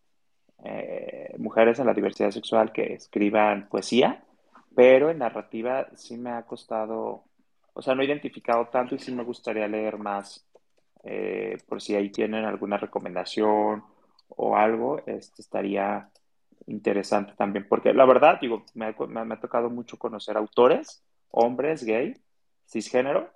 [0.66, 4.24] eh, mujeres en la diversidad sexual que escriban poesía,
[4.76, 7.24] pero en narrativa sí me ha costado,
[7.74, 10.46] o sea, no he identificado tanto y sí me gustaría leer más,
[11.04, 13.84] eh, por si ahí tienen alguna recomendación
[14.30, 16.10] o algo, este, estaría
[16.68, 21.84] interesante también, porque la verdad, digo, me ha- me ha tocado mucho conocer autores, hombres,
[21.84, 22.16] gay,
[22.68, 23.32] cisgénero,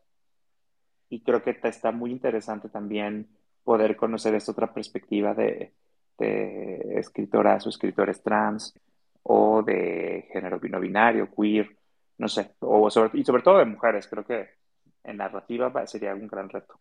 [1.13, 3.27] y creo que está muy interesante también
[3.63, 5.73] poder conocer esta otra perspectiva de,
[6.95, 8.73] escritoras o escritores trans
[9.23, 11.75] o de género no binario, queer,
[12.17, 14.07] no sé, o sobre- y sobre todo de mujeres.
[14.07, 14.49] Creo que
[15.03, 16.79] en narrativa va- sería un gran reto.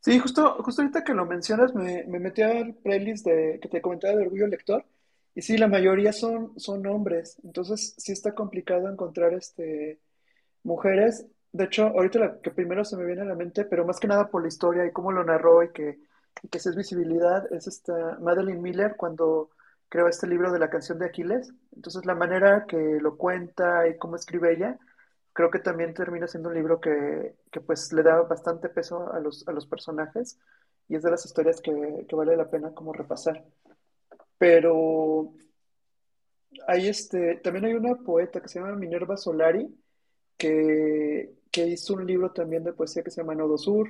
[0.00, 3.82] Sí, justo, justo ahorita que lo mencionas, me, me metí al playlist de, que te
[3.82, 4.84] comentaba de Orgullo Lector,
[5.34, 10.00] y sí, la mayoría son, son hombres, entonces sí está complicado encontrar este,
[10.62, 11.26] mujeres.
[11.52, 14.06] De hecho, ahorita la que primero se me viene a la mente, pero más que
[14.08, 15.98] nada por la historia y cómo lo narró y que,
[16.50, 19.50] que es visibilidad, es esta Madeline Miller cuando
[19.88, 21.52] creó este libro de la canción de Aquiles.
[21.74, 24.78] Entonces, la manera que lo cuenta y cómo escribe ella,
[25.32, 29.20] creo que también termina siendo un libro que, que pues le da bastante peso a
[29.20, 30.38] los, a los personajes
[30.88, 33.44] y es de las historias que, que vale la pena como repasar.
[34.38, 35.32] Pero
[36.66, 39.68] hay este, también hay una poeta que se llama Minerva Solari
[40.36, 43.88] que, que hizo un libro también de poesía que se llama Nodo Sur,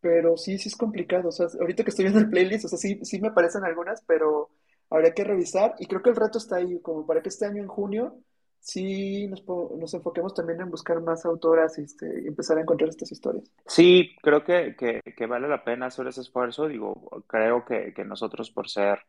[0.00, 2.78] pero sí, sí es complicado, o sea, ahorita que estoy viendo el playlist, o sea,
[2.78, 4.50] sí, sí me aparecen algunas, pero
[4.90, 7.62] habría que revisar y creo que el reto está ahí, como para que este año
[7.62, 8.18] en junio
[8.62, 12.88] sí nos, nos enfoquemos también en buscar más autoras y, este, y empezar a encontrar
[12.88, 13.50] estas historias.
[13.66, 16.68] Sí, creo que, que, que vale la pena hacer ese esfuerzo.
[16.68, 16.94] Digo,
[17.26, 19.00] creo que, que nosotros por ser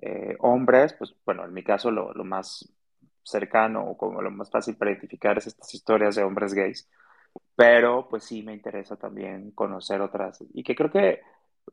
[0.00, 2.68] eh, hombres, pues bueno, en mi caso lo, lo más
[3.26, 6.88] cercano o como lo más fácil para identificar es estas historias de hombres gays,
[7.54, 11.20] pero pues sí me interesa también conocer otras y que creo que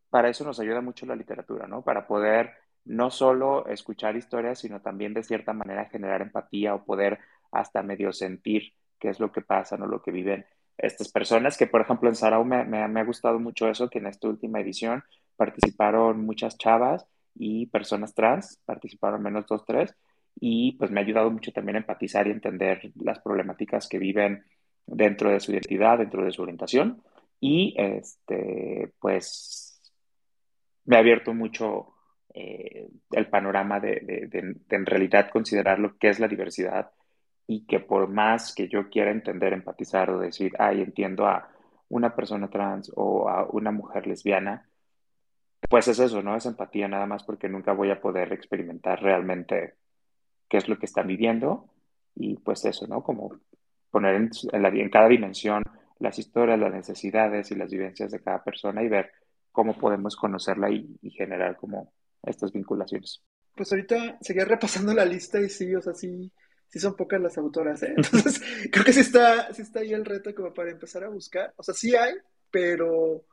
[0.09, 1.83] para eso nos ayuda mucho la literatura, ¿no?
[1.83, 2.51] Para poder
[2.85, 7.19] no solo escuchar historias, sino también de cierta manera generar empatía o poder
[7.51, 9.87] hasta medio sentir qué es lo que pasa, ¿no?
[9.87, 10.45] Lo que viven
[10.77, 13.99] estas personas, que por ejemplo en Sarau me, me, me ha gustado mucho eso, que
[13.99, 15.03] en esta última edición
[15.35, 19.95] participaron muchas chavas y personas trans, participaron menos dos, tres,
[20.35, 24.43] y pues me ha ayudado mucho también a empatizar y entender las problemáticas que viven
[24.85, 27.01] dentro de su identidad, dentro de su orientación,
[27.39, 29.81] y este, pues
[30.85, 31.93] me ha abierto mucho
[32.33, 36.91] eh, el panorama de, de, de, de, en realidad considerar lo que es la diversidad
[37.47, 41.49] y que por más que yo quiera entender, empatizar o decir, ay, entiendo a
[41.89, 44.67] una persona trans o a una mujer lesbiana,
[45.69, 46.35] pues es eso, ¿no?
[46.35, 49.75] Es empatía nada más porque nunca voy a poder experimentar realmente
[50.53, 51.67] qué es lo que están viviendo
[52.13, 53.01] y pues eso, ¿no?
[53.01, 53.39] Como
[53.89, 55.63] poner en, en, la, en cada dimensión
[55.97, 59.09] las historias, las necesidades y las vivencias de cada persona y ver
[59.51, 63.23] cómo podemos conocerla y, y generar como estas vinculaciones.
[63.55, 66.31] Pues ahorita seguía repasando la lista y sí, o sea, sí,
[66.67, 67.95] sí son pocas las autoras, ¿eh?
[67.97, 68.39] Entonces,
[68.71, 71.51] creo que sí está, sí está ahí el reto como para empezar a buscar.
[71.57, 72.13] O sea, sí hay,
[72.51, 73.25] pero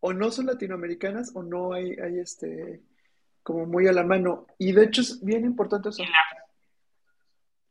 [0.00, 2.80] o no son latinoamericanas o no hay, hay este,
[3.42, 4.46] como muy a la mano.
[4.56, 6.02] Y de hecho es bien importante Y eso.
[6.04, 6.41] la,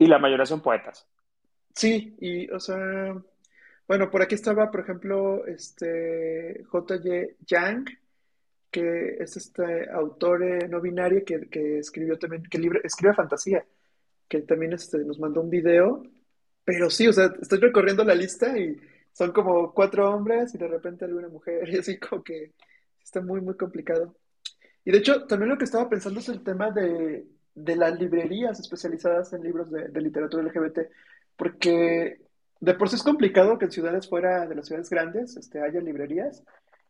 [0.02, 1.08] y la mayoría son poetas.
[1.76, 3.16] Sí, y, o sea,
[3.88, 6.98] bueno, por aquí estaba, por ejemplo, este J.
[6.98, 7.10] J.
[7.46, 7.86] Yang,
[8.72, 13.64] que es este autor eh, no binario que, que escribió también, que libre, escribe fantasía,
[14.28, 16.02] que también este, nos mandó un video,
[16.66, 18.76] pero sí, o sea, estoy recorriendo la lista y
[19.14, 22.54] son como cuatro hombres y de repente alguna mujer, y así como que
[23.04, 24.16] está muy, muy complicado.
[24.84, 28.60] Y de hecho, también lo que estaba pensando es el tema de, de las librerías
[28.60, 30.80] especializadas en libros de, literatura LGBT,
[31.36, 32.22] porque
[32.60, 35.82] de por sí es complicado que en ciudades fuera de las ciudades grandes este, haya
[35.82, 36.44] librerías.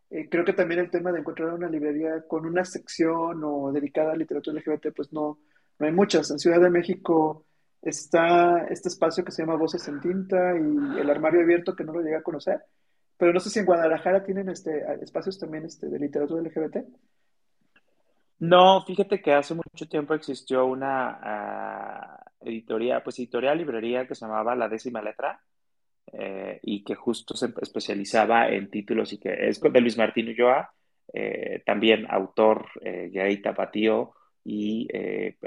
[0.09, 4.11] Eh, creo que también el tema de encontrar una librería con una sección o dedicada
[4.11, 5.39] a literatura LGBT, pues no,
[5.79, 6.29] no hay muchas.
[6.31, 7.45] En Ciudad de México
[7.81, 11.93] está este espacio que se llama Voces en Tinta y el Armario Abierto, que no
[11.93, 12.61] lo llegué a conocer,
[13.17, 16.77] pero no sé si en Guadalajara tienen este, espacios también este, de literatura LGBT.
[18.41, 24.25] No, fíjate que hace mucho tiempo existió una uh, editorial, pues editorial, librería que se
[24.25, 25.39] llamaba La Décima Letra
[26.11, 30.73] eh, y que justo se especializaba en títulos y que es de Luis Martín Ulloa,
[31.13, 34.13] eh, también autor eh, gay tapatío
[34.43, 35.37] y eh,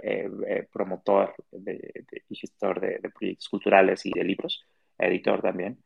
[0.73, 4.65] promotor de, y gestor de, de, proyectos culturales y de libros,
[4.97, 5.83] editor también.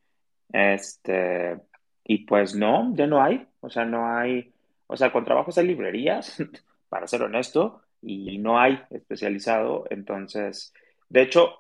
[0.53, 1.57] Este,
[2.05, 4.53] y pues no, ya no hay, o sea, no hay,
[4.87, 6.37] o sea, con trabajos hay librerías,
[6.89, 10.73] para ser honesto, y no hay especializado, entonces,
[11.09, 11.57] de hecho,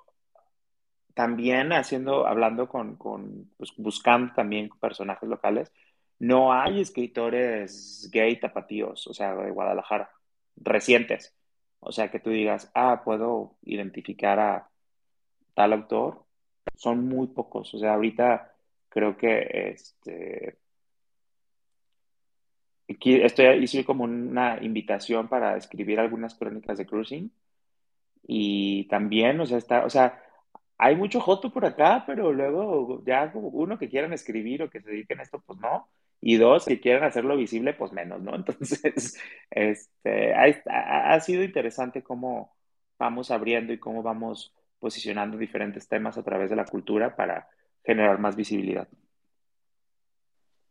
[1.14, 5.72] también haciendo, hablando con, con pues, buscando también personajes locales,
[6.18, 10.10] no hay escritores gay tapatíos, o sea, de Guadalajara,
[10.56, 11.34] recientes.
[11.80, 14.68] O sea, que tú digas, ah, puedo identificar a
[15.54, 16.24] tal autor,
[16.76, 17.72] son muy pocos.
[17.74, 18.52] O sea, ahorita
[18.88, 20.58] creo que este,
[22.88, 27.32] estoy, hice como una invitación para escribir algunas crónicas de cruising
[28.26, 30.22] y también, o sea, está, o sea,
[30.78, 34.80] hay mucho joto por acá, pero luego ya como uno que quieran escribir o que
[34.80, 35.88] se dediquen a esto, pues no.
[36.20, 38.34] Y dos, que quieran hacerlo visible, pues menos, ¿no?
[38.36, 39.18] Entonces,
[39.50, 42.56] este, ha, ha sido interesante cómo
[42.98, 47.48] vamos abriendo y cómo vamos posicionando diferentes temas a través de la cultura para
[47.84, 48.88] generar más visibilidad.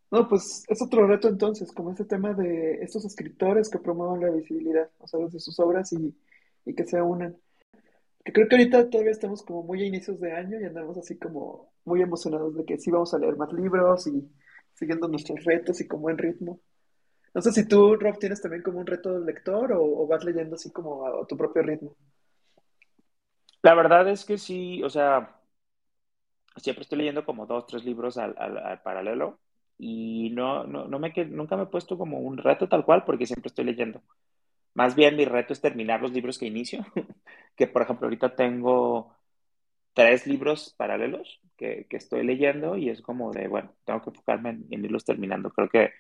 [0.10, 4.30] No, pues es otro reto entonces, como este tema de estos escritores que promuevan la
[4.30, 6.16] visibilidad, o sea, de sus obras y,
[6.66, 7.36] y que se unan.
[8.24, 11.18] Que creo que ahorita todavía estamos como muy a inicios de año y andamos así
[11.18, 14.30] como muy emocionados de que sí vamos a leer más libros y
[14.74, 16.62] siguiendo nuestros retos y con buen ritmo.
[17.34, 20.56] No sé si tú, Rob, tienes también como un reto de lector o, vas leyendo
[20.56, 21.96] así como a, tu propio ritmo.
[23.62, 25.36] La verdad es que sí, o sea,
[26.56, 29.40] siempre estoy leyendo como dos, tres libros al, al paralelo
[29.78, 33.26] y no, no, no me, nunca me he puesto como un reto tal cual porque
[33.26, 34.02] siempre estoy leyendo.
[34.74, 36.86] Más bien mi reto es terminar los libros que inicio,
[37.56, 39.16] que por ejemplo ahorita tengo
[39.94, 44.52] tres libros paralelos que, que, estoy leyendo y es como de, bueno, tengo que enfocarme
[44.70, 45.50] en, irlos terminando.
[45.50, 45.92] Creo que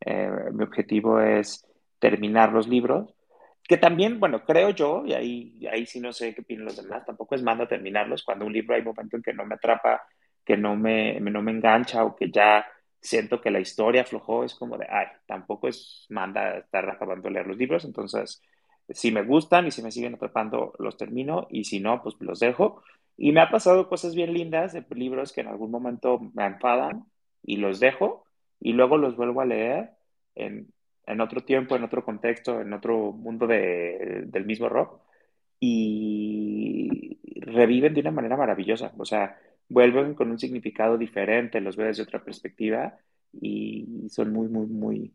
[0.00, 1.64] eh, mi objetivo es
[2.00, 3.14] terminar los libros,
[3.62, 7.06] que también, bueno, creo yo, y ahí, ahí sí no sé qué opinan los demás,
[7.06, 10.02] tampoco es manda terminarlos, cuando un libro hay momentos en que no me atrapa,
[10.44, 12.66] que no me, no me engancha o que ya
[13.04, 17.34] siento que la historia aflojó, es como de, ay, tampoco es manda estar acabando de
[17.34, 18.42] leer los libros, entonces,
[18.88, 22.40] si me gustan y si me siguen atrapando, los termino, y si no, pues los
[22.40, 22.82] dejo.
[23.16, 27.04] Y me ha pasado cosas bien lindas de libros que en algún momento me enfadan
[27.42, 28.24] y los dejo,
[28.58, 29.90] y luego los vuelvo a leer
[30.34, 30.72] en,
[31.06, 34.98] en otro tiempo, en otro contexto, en otro mundo de, del mismo rock,
[35.60, 38.92] y reviven de una manera maravillosa.
[38.96, 39.38] O sea,
[39.68, 42.98] vuelven con un significado diferente, los veo desde otra perspectiva
[43.32, 45.14] y son muy, muy, muy,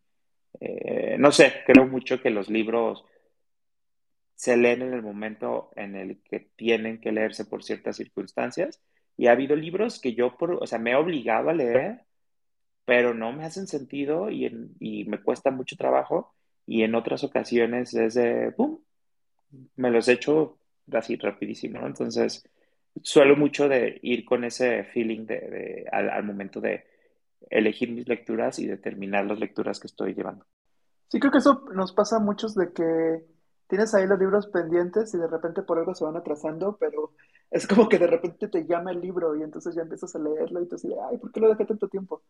[0.60, 3.06] eh, no sé, creo mucho que los libros
[4.36, 8.82] se leen en el momento en el que tienen que leerse por ciertas circunstancias
[9.18, 12.06] y ha habido libros que yo, por, o sea, me he obligado a leer,
[12.86, 14.46] pero no me hacen sentido y,
[14.80, 16.34] y me cuesta mucho trabajo
[16.66, 18.80] y en otras ocasiones es de, ¡pum!,
[19.76, 20.58] me los echo
[20.92, 21.88] así rapidísimo, ¿no?
[21.88, 22.44] Entonces,
[23.04, 26.86] suelo mucho de ir con ese feeling de, al, momento de
[27.50, 30.46] elegir mis lecturas y determinar las lecturas que estoy llevando.
[31.08, 33.26] Sí, creo que eso nos pasa a muchos de que
[33.68, 37.14] tienes ahí los libros pendientes y de repente por algo se van atrasando, pero
[37.50, 40.62] es como que de repente te llama el libro y entonces ya empiezas a leerlo
[40.62, 42.22] y te dices, ay, ¿por qué lo dejé tanto tiempo?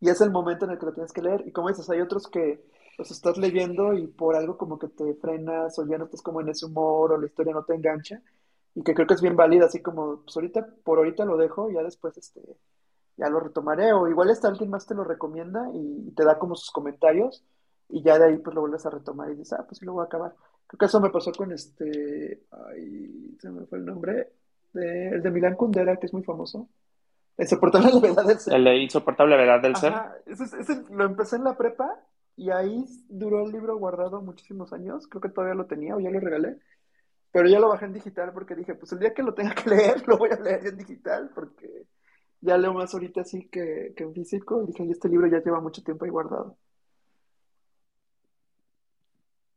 [0.00, 1.44] Y es el momento en el que lo tienes que leer.
[1.46, 2.64] Y como dices, hay otros que
[2.98, 6.40] los estás leyendo y por algo como que te frenas o ya no estás como
[6.40, 8.20] en ese humor o la historia no te engancha
[8.74, 11.70] y que creo que es bien válida, así como, pues ahorita, por ahorita lo dejo,
[11.70, 12.40] ya después, este,
[13.16, 16.56] ya lo retomaré, o igual está alguien más te lo recomienda y te da como
[16.56, 17.44] sus comentarios,
[17.88, 19.92] y ya de ahí pues lo vuelves a retomar y dices, ah, pues sí lo
[19.92, 20.34] voy a acabar.
[20.66, 24.32] Creo que eso me pasó con este, ay, se me fue el nombre,
[24.72, 26.68] de, el de Milán Kundera, que es muy famoso.
[27.38, 28.54] Insoportable levedad del ser.
[28.54, 29.92] El de Insoportable levedad del ser.
[30.26, 32.00] Ese, ese, lo empecé en la prepa
[32.36, 35.06] y ahí duró el libro guardado muchísimos años.
[35.08, 36.58] Creo que todavía lo tenía o ya lo regalé.
[37.34, 39.68] Pero ya lo bajé en digital porque dije, pues el día que lo tenga que
[39.68, 41.88] leer, lo voy a leer en digital porque
[42.40, 44.62] ya leo más ahorita así que, en físico.
[44.62, 46.56] Y dije, y este libro ya lleva mucho tiempo ahí guardado.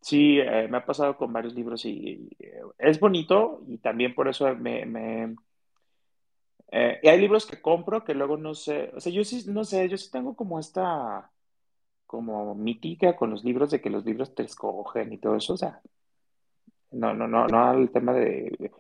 [0.01, 4.27] Sí, eh, me ha pasado con varios libros y, eh, es bonito y también por
[4.27, 5.35] eso me...
[6.71, 9.63] Eh, y hay libros que compro que luego no sé, o sea, yo sí, no
[9.63, 11.31] sé, yo sí tengo como esta,
[12.07, 15.57] como mítica con los libros de que los libros te escogen y todo eso, o
[15.57, 15.81] sea,
[16.91, 18.71] no, no, no, no al tema de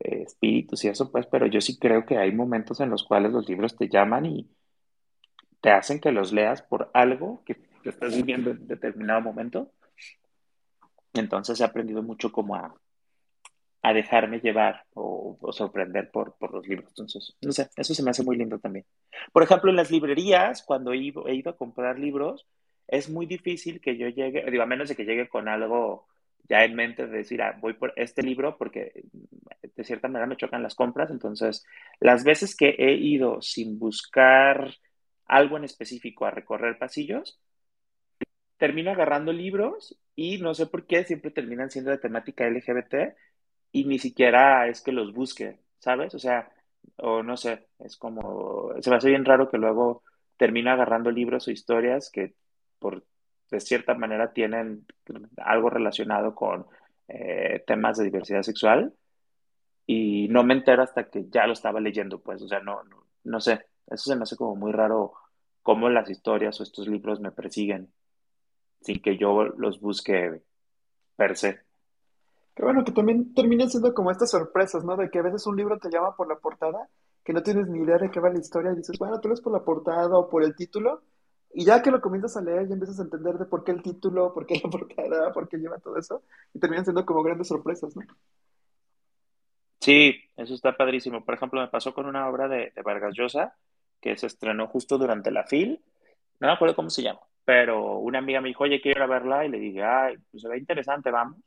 [0.00, 3.32] eh, espíritus y eso, pues, pero yo sí creo que hay momentos en los cuales
[3.32, 4.50] los libros te llaman y
[5.60, 9.72] te hacen que los leas por algo que, estás viviendo en determinado momento.
[11.14, 12.74] Entonces he aprendido mucho como a,
[13.82, 16.90] a dejarme llevar o, sorprender por, por, los libros.
[16.90, 18.84] Entonces, no sé, eso se me hace muy lindo también.
[19.32, 22.46] Por ejemplo, en las librerías, cuando he ido, he ido a comprar libros,
[22.86, 26.06] es muy difícil que yo llegue, digo, a menos de que llegue con algo
[26.48, 29.04] ya en mente de decir, ah, voy por este libro porque
[29.76, 31.10] de cierta manera me chocan las compras.
[31.10, 31.64] Entonces,
[32.00, 34.74] las veces que he ido sin buscar
[35.26, 37.40] algo en específico, a recorrer pasillos,
[38.56, 43.16] termino agarrando libros y no sé por qué siempre terminan siendo de temática LGBT
[43.72, 46.14] y ni siquiera es que los busque, ¿sabes?
[46.14, 46.50] O sea,
[46.96, 50.02] o no sé, es como, se me hace bien raro que luego
[50.36, 52.34] termino agarrando libros o historias que
[52.78, 53.04] por
[53.50, 54.86] de cierta manera tienen
[55.38, 56.66] algo relacionado con
[57.08, 58.94] eh, temas de diversidad sexual
[59.86, 62.82] y no me entero hasta que ya lo estaba leyendo, pues, o sea, no,
[63.24, 65.14] no, sé, eso se me hace como muy raro
[65.62, 67.92] cómo las historias o estos libros me persiguen
[68.80, 70.42] sin que yo los busque
[71.16, 71.60] per se.
[72.54, 74.96] Qué bueno, que también terminan siendo como estas sorpresas, ¿no?
[74.96, 76.88] De que a veces un libro te llama por la portada,
[77.24, 79.40] que no tienes ni idea de qué va la historia y dices, bueno, tú lees
[79.40, 81.02] por la portada o por el título,
[81.52, 83.82] y ya que lo comienzas a leer, ya empiezas a entender de por qué el
[83.82, 86.22] título, por qué la portada, por qué lleva todo eso,
[86.54, 88.02] y terminan siendo como grandes sorpresas, ¿no?
[89.80, 91.24] Sí, eso está padrísimo.
[91.24, 93.56] Por ejemplo, me pasó con una obra de, Vargas Llosa
[94.00, 95.82] que se estrenó justo durante la FIL,
[96.38, 99.06] no me acuerdo cómo se llama, pero una amiga me dijo, oye, quiero ir a
[99.06, 101.40] verla, y le dije, ay, pues se ve interesante, vamos.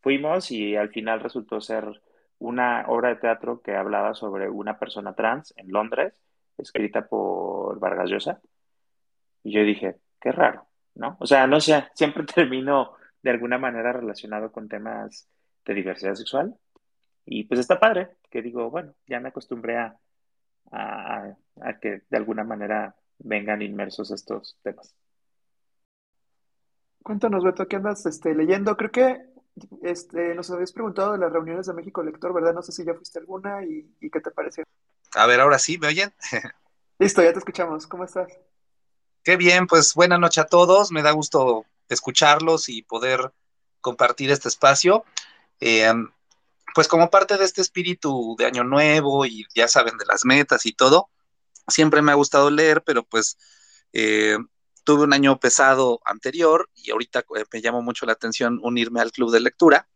[0.00, 2.02] Fuimos y al final resultó ser
[2.38, 6.20] una obra de teatro que hablaba sobre una persona trans en Londres,
[6.58, 8.40] escrita por Vargas Llosa.
[9.42, 11.16] Y yo dije, qué raro, ¿no?
[11.20, 15.28] O sea, no sé, siempre termino de alguna manera relacionado con temas
[15.64, 16.56] de diversidad sexual.
[17.24, 19.96] Y pues está padre, que digo, bueno, ya me acostumbré a,
[20.72, 24.94] a, a que de alguna manera vengan inmersos estos temas.
[27.02, 28.76] Cuéntanos, Beto, ¿qué andas este, leyendo?
[28.76, 29.20] Creo que
[29.82, 32.54] este, nos habías preguntado de las reuniones de México Lector, ¿verdad?
[32.54, 34.64] No sé si ya fuiste alguna y, y qué te pareció.
[35.14, 36.12] A ver, ahora sí, ¿me oyen?
[36.98, 37.86] Listo, ya te escuchamos.
[37.86, 38.28] ¿Cómo estás?
[39.24, 40.90] Qué bien, pues buena noche a todos.
[40.90, 43.32] Me da gusto escucharlos y poder
[43.80, 45.04] compartir este espacio.
[45.60, 45.92] Eh,
[46.74, 50.66] pues como parte de este espíritu de Año Nuevo y ya saben de las metas
[50.66, 51.10] y todo,
[51.68, 53.38] siempre me ha gustado leer, pero pues
[53.92, 54.38] eh,
[54.84, 59.12] tuve un año pesado anterior y ahorita eh, me llamó mucho la atención unirme al
[59.12, 59.88] club de lectura.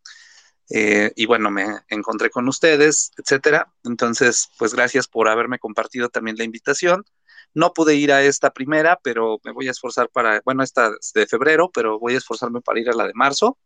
[0.69, 3.73] Eh, y bueno, me encontré con ustedes, etcétera.
[3.85, 7.05] Entonces, pues gracias por haberme compartido también la invitación.
[7.57, 11.27] No pude ir a esta primera, pero me voy a esforzar para, bueno, esta de
[11.27, 13.57] febrero, pero voy a esforzarme para ir a la de marzo.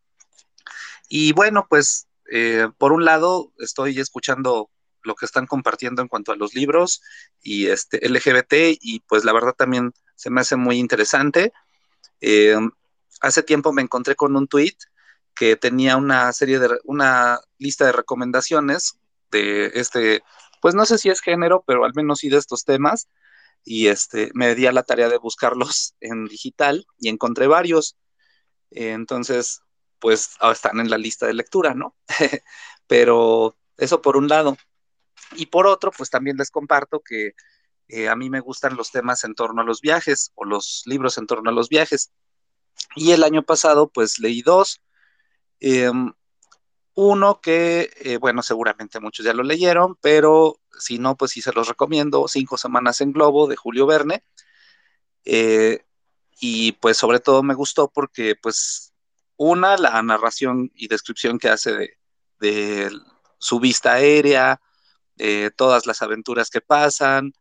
[1.08, 4.70] Y bueno, pues eh, por un lado estoy escuchando
[5.02, 7.02] lo que están compartiendo en cuanto a los libros
[7.42, 11.52] y este LGBT y pues la verdad también se me hace muy interesante.
[12.20, 12.54] Eh,
[13.20, 14.76] hace tiempo me encontré con un tweet
[15.34, 19.00] que tenía una serie de, una lista de recomendaciones
[19.32, 20.22] de este,
[20.60, 23.08] pues no sé si es género, pero al menos sí de estos temas.
[23.64, 27.96] Y este, me di a la tarea de buscarlos en digital y encontré varios.
[28.70, 29.60] Eh, entonces,
[29.98, 31.96] pues están en la lista de lectura, ¿no?
[32.86, 34.56] pero eso por un lado.
[35.36, 37.34] Y por otro, pues también les comparto que
[37.88, 41.18] eh, a mí me gustan los temas en torno a los viajes o los libros
[41.18, 42.12] en torno a los viajes.
[42.96, 44.80] Y el año pasado, pues leí dos.
[45.60, 46.12] Em,
[47.00, 51.52] uno que, eh, bueno, seguramente muchos ya lo leyeron, pero si no, pues sí se
[51.52, 54.22] los recomiendo, Cinco Semanas en Globo de Julio Verne.
[55.24, 55.84] Eh,
[56.40, 58.92] y pues sobre todo me gustó porque, pues,
[59.36, 61.96] una, la narración y descripción que hace
[62.38, 62.90] de,
[63.38, 64.60] su vista aérea,
[65.16, 67.32] eh, todas las aventuras que pasan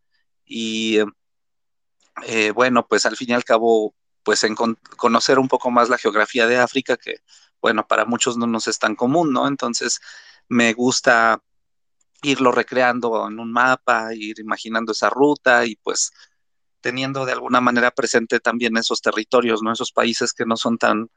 [0.46, 1.00] y
[2.26, 3.94] eh, bueno, pues al fin y al cabo,
[4.24, 7.18] pues en con conocer un poco más la geografía de África, que
[7.62, 9.48] bueno, para muchos no nos es tan común, ¿no?
[9.48, 10.00] Entonces
[10.48, 11.42] me gusta
[12.22, 16.12] irlo recreando en un mapa, ir imaginando esa ruta y pues
[16.82, 19.72] teniendo de alguna manera presente también esos territorios, ¿no?
[19.72, 21.10] Esos países que no son tan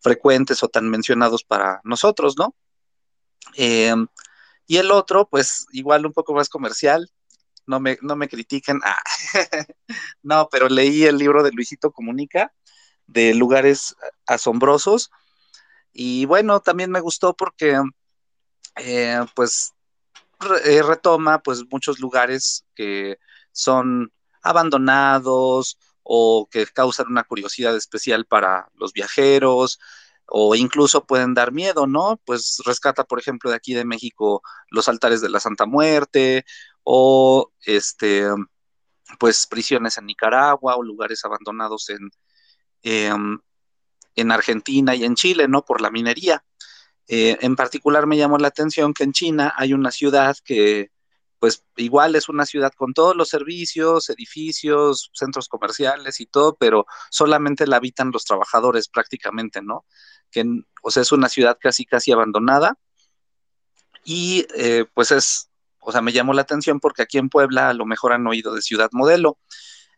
[0.00, 2.54] frecuentes o tan mencionados para nosotros, ¿no?
[3.56, 3.94] Eh,
[4.66, 7.10] y el otro, pues igual un poco más comercial,
[7.66, 9.02] no me, no me critiquen, ah,
[10.22, 12.52] no, pero leí el libro de Luisito Comunica,
[13.06, 15.10] de lugares asombrosos,
[15.92, 17.80] y bueno, también me gustó porque,
[18.76, 19.74] eh, pues,
[20.64, 23.18] eh, retoma, pues, muchos lugares que
[23.52, 24.12] son
[24.42, 29.78] abandonados o que causan una curiosidad especial para los viajeros,
[30.30, 32.20] o incluso pueden dar miedo, ¿no?
[32.24, 36.44] Pues rescata, por ejemplo, de aquí de México los altares de la Santa Muerte
[36.84, 38.26] o este
[39.18, 42.10] pues prisiones en Nicaragua o lugares abandonados en,
[42.82, 43.10] eh,
[44.20, 45.64] en Argentina y en Chile, ¿no?
[45.64, 46.44] Por la minería.
[47.08, 50.90] Eh, en particular me llamó la atención que en China hay una ciudad que
[51.38, 56.86] pues igual es una ciudad con todos los servicios, edificios, centros comerciales y todo, pero
[57.10, 59.84] solamente la habitan los trabajadores prácticamente, ¿no?
[60.30, 60.44] Que,
[60.82, 62.76] o sea, es una ciudad casi, casi abandonada.
[64.04, 65.50] Y eh, pues es,
[65.80, 68.54] o sea, me llamó la atención porque aquí en Puebla a lo mejor han oído
[68.54, 69.38] de Ciudad Modelo.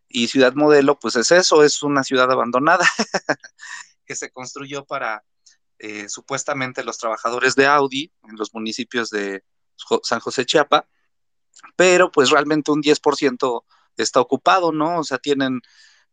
[0.09, 2.85] Y Ciudad Modelo, pues es eso, es una ciudad abandonada
[4.11, 5.22] que se construyó para
[5.78, 9.44] eh, supuestamente los trabajadores de Audi en los municipios de
[10.02, 10.88] San José Chiapa,
[11.76, 13.64] pero pues realmente un 10%
[13.96, 14.98] está ocupado, ¿no?
[14.98, 15.61] O sea, tienen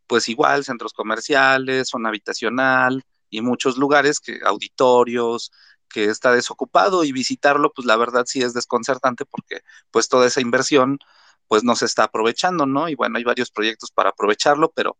[0.05, 5.51] pues igual centros comerciales, zona habitacional y muchos lugares que auditorios,
[5.89, 10.39] que está desocupado y visitarlo, pues la verdad sí es desconcertante porque pues toda esa
[10.39, 10.99] inversión
[11.47, 12.89] pues no se está aprovechando, ¿no?
[12.89, 14.99] Y bueno, hay varios proyectos para aprovecharlo, pero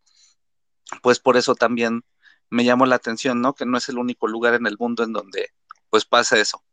[1.03, 2.01] pues por eso también
[2.49, 3.53] me llamó la atención, ¿no?
[3.53, 5.49] Que no es el único lugar en el mundo en donde
[5.89, 6.63] pues pasa eso.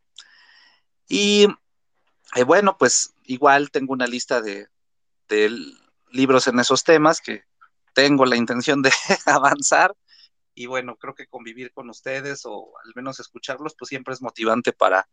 [1.08, 1.46] Y
[2.34, 4.68] eh, bueno, pues igual tengo una lista de,
[5.28, 5.50] de
[6.10, 7.44] libros en esos temas que
[7.92, 8.92] tengo la intención de
[9.26, 9.94] avanzar
[10.54, 14.72] y bueno, creo que convivir con ustedes o al menos escucharlos, pues siempre es motivante
[14.72, 15.08] para,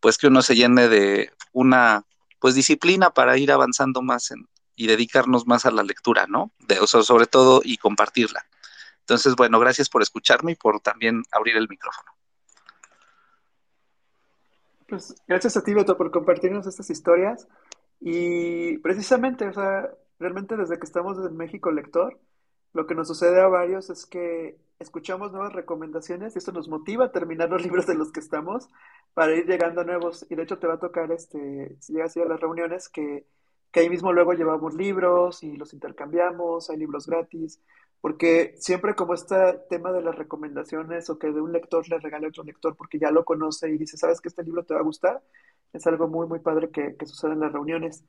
[0.00, 2.04] pues que uno se llene de una,
[2.40, 6.52] pues disciplina para ir avanzando más en, y dedicarnos más a la lectura, ¿no?
[6.58, 8.46] De, o sea, sobre todo y compartirla.
[9.04, 12.10] Entonces, bueno, gracias por escucharme y por también abrir el micrófono.
[14.88, 17.46] Pues gracias a ti, Beto, por compartirnos estas historias.
[18.00, 22.18] Y precisamente, o sea, realmente desde que estamos en México Lector,
[22.72, 27.06] lo que nos sucede a varios es que escuchamos nuevas recomendaciones y esto nos motiva
[27.06, 28.70] a terminar los libros de los que estamos
[29.12, 30.26] para ir llegando a nuevos.
[30.30, 32.88] Y de hecho te va a tocar, este, si llegas a ir a las reuniones,
[32.88, 33.26] que,
[33.70, 37.60] que ahí mismo luego llevamos libros y los intercambiamos, hay libros gratis,
[38.04, 39.34] porque siempre como este
[39.70, 42.98] tema de las recomendaciones o que de un lector le regale a otro lector porque
[42.98, 45.22] ya lo conoce y dice, sabes que este libro te va a gustar,
[45.72, 48.04] es algo muy, muy padre que, que sucede en las reuniones.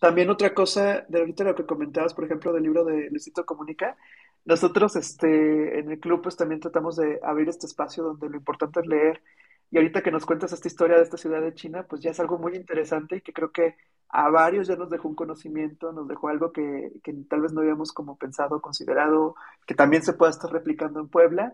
[0.00, 3.96] También otra cosa, de ahorita lo que comentabas, por ejemplo, del libro de Luisito Comunica,
[4.44, 8.78] nosotros este, en el club pues también tratamos de abrir este espacio donde lo importante
[8.78, 9.22] es leer.
[9.70, 12.20] Y ahorita que nos cuentas esta historia de esta ciudad de China, pues ya es
[12.20, 13.76] algo muy interesante y que creo que
[14.08, 17.60] a varios ya nos dejó un conocimiento, nos dejó algo que, que tal vez no
[17.60, 19.34] habíamos como pensado, considerado,
[19.66, 21.52] que también se pueda estar replicando en Puebla.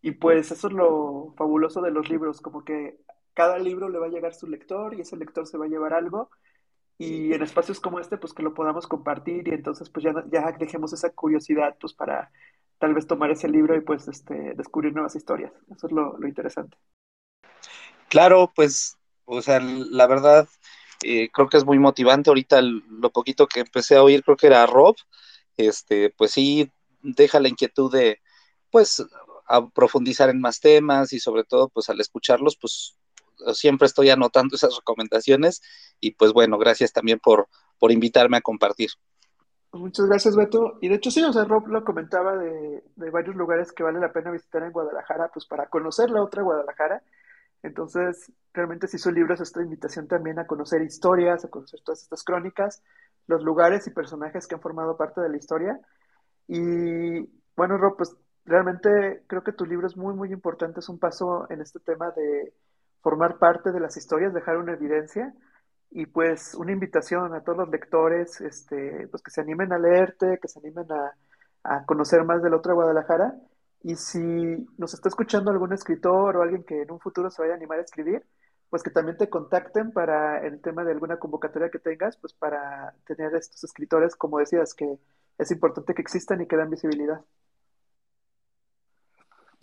[0.00, 2.98] Y pues eso es lo fabuloso de los libros, como que
[3.34, 5.94] cada libro le va a llegar su lector y ese lector se va a llevar
[5.94, 6.30] algo
[6.98, 10.52] y en espacios como este, pues que lo podamos compartir y entonces pues ya, ya
[10.52, 12.30] dejemos esa curiosidad pues para
[12.78, 15.52] tal vez tomar ese libro y pues este, descubrir nuevas historias.
[15.70, 16.76] Eso es lo, interesante.
[18.12, 20.46] Claro, pues, o sea, la verdad,
[21.02, 22.28] eh, creo que es muy motivante.
[22.28, 24.96] Ahorita lo poquito que empecé a oír, creo que era Rob,
[25.56, 28.20] este, pues sí, deja la inquietud de,
[28.70, 29.02] pues,
[29.74, 32.98] profundizar en más temas y sobre todo, pues al escucharlos, pues
[33.54, 35.62] siempre estoy anotando esas recomendaciones
[35.98, 37.48] y pues bueno, gracias también por,
[37.78, 38.90] por invitarme a compartir.
[39.72, 40.76] Muchas gracias, Beto.
[40.82, 44.00] Y de hecho, sí, o sea, Rob lo comentaba de, de, varios lugares que vale
[44.00, 47.02] la pena visitar en Guadalajara, pues para conocer la otra Guadalajara.
[47.62, 52.02] Entonces, realmente sí su libro es esta invitación también a conocer historias, a conocer todas
[52.02, 52.82] estas crónicas,
[53.26, 55.80] los lugares y personajes que han formado parte de la historia.
[56.48, 57.20] Y
[57.56, 61.46] bueno, Rob, pues realmente creo que tu libro es muy, muy importante, es un paso
[61.50, 62.52] en este tema de
[63.00, 65.32] formar parte de las historias, dejar una evidencia
[65.90, 70.38] y pues una invitación a todos los lectores, este, pues que se animen a leerte,
[70.40, 71.14] que se animen a,
[71.86, 73.34] conocer más del otro Guadalajara.
[73.84, 74.20] Y si
[74.78, 77.78] nos está escuchando algún escritor o alguien que en un futuro se vaya a animar
[77.78, 78.24] a escribir,
[78.70, 82.94] pues que también te contacten para el tema de alguna convocatoria que tengas, pues para
[83.06, 84.98] tener estos escritores, como decías, que
[85.36, 87.20] es importante que existan y que dan visibilidad.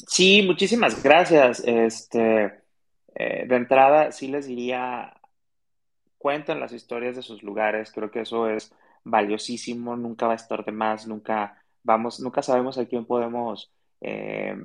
[0.07, 1.63] Sí, muchísimas gracias.
[1.65, 2.63] Este,
[3.15, 5.13] eh, de entrada, sí les diría,
[6.17, 10.63] cuenten las historias de sus lugares, creo que eso es valiosísimo, nunca va a estar
[10.65, 14.55] de más, nunca vamos, nunca sabemos a quién podemos eh,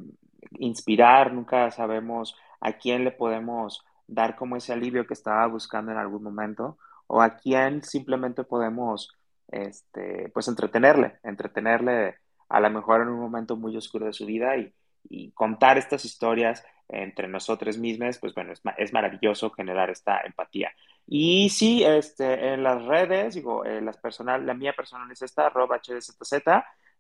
[0.59, 5.99] inspirar, nunca sabemos a quién le podemos dar como ese alivio que estaba buscando en
[5.99, 9.14] algún momento, o a quién simplemente podemos,
[9.49, 12.16] este, pues entretenerle, entretenerle
[12.49, 14.72] a lo mejor en un momento muy oscuro de su vida y,
[15.35, 20.72] contar estas historias entre nosotros mismos, pues bueno, es, maravilloso generar esta empatía.
[21.07, 25.47] Y sí, este, en las redes, digo, eh, las personal, la mía personal es esta,
[25.47, 26.43] arroba HDZZ,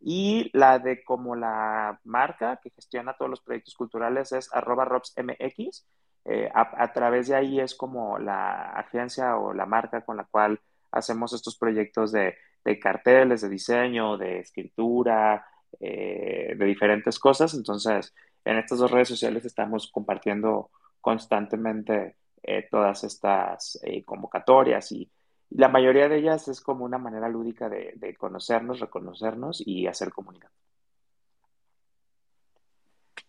[0.06, 5.86] y la de como la marca que gestiona todos los proyectos culturales es arroba RobsMX.
[6.26, 10.60] Eh, a, través de ahí es como la agencia o la marca con la cual
[10.92, 12.36] hacemos estos proyectos de,
[12.82, 15.46] carteles, de diseño, de escritura,
[15.80, 17.54] eh, de diferentes cosas.
[17.54, 25.10] Entonces, en estas dos redes sociales estamos compartiendo constantemente eh, todas estas convocatorias y,
[25.50, 30.50] la mayoría de ellas es como una manera lúdica de, conocernos, reconocernos y hacer comunidad.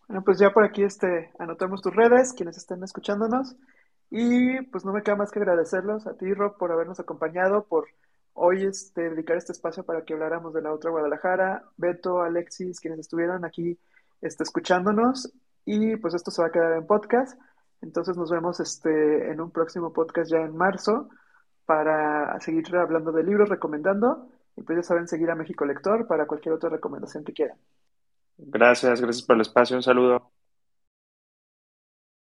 [0.08, 3.56] Bueno, pues ya por aquí este, anotamos tus redes, quienes estén escuchándonos.
[4.10, 7.88] Y pues no me queda más que agradecerlos a ti, Rob, por habernos acompañado, por
[8.34, 11.64] hoy este, dedicar este espacio para que habláramos de la otra Guadalajara.
[11.76, 13.78] Beto, Alexis, quienes estuvieron aquí
[14.20, 15.32] este, escuchándonos.
[15.64, 17.38] Y pues esto se va a quedar en podcast.
[17.82, 21.08] Entonces nos vemos este, en un próximo podcast ya en marzo
[21.66, 24.28] para seguir hablando de libros, recomendando.
[24.56, 27.58] Y pues ya saben, seguir a México Lector para cualquier otra recomendación que quieran.
[28.38, 29.76] Gracias, gracias por el espacio.
[29.76, 30.35] Un saludo.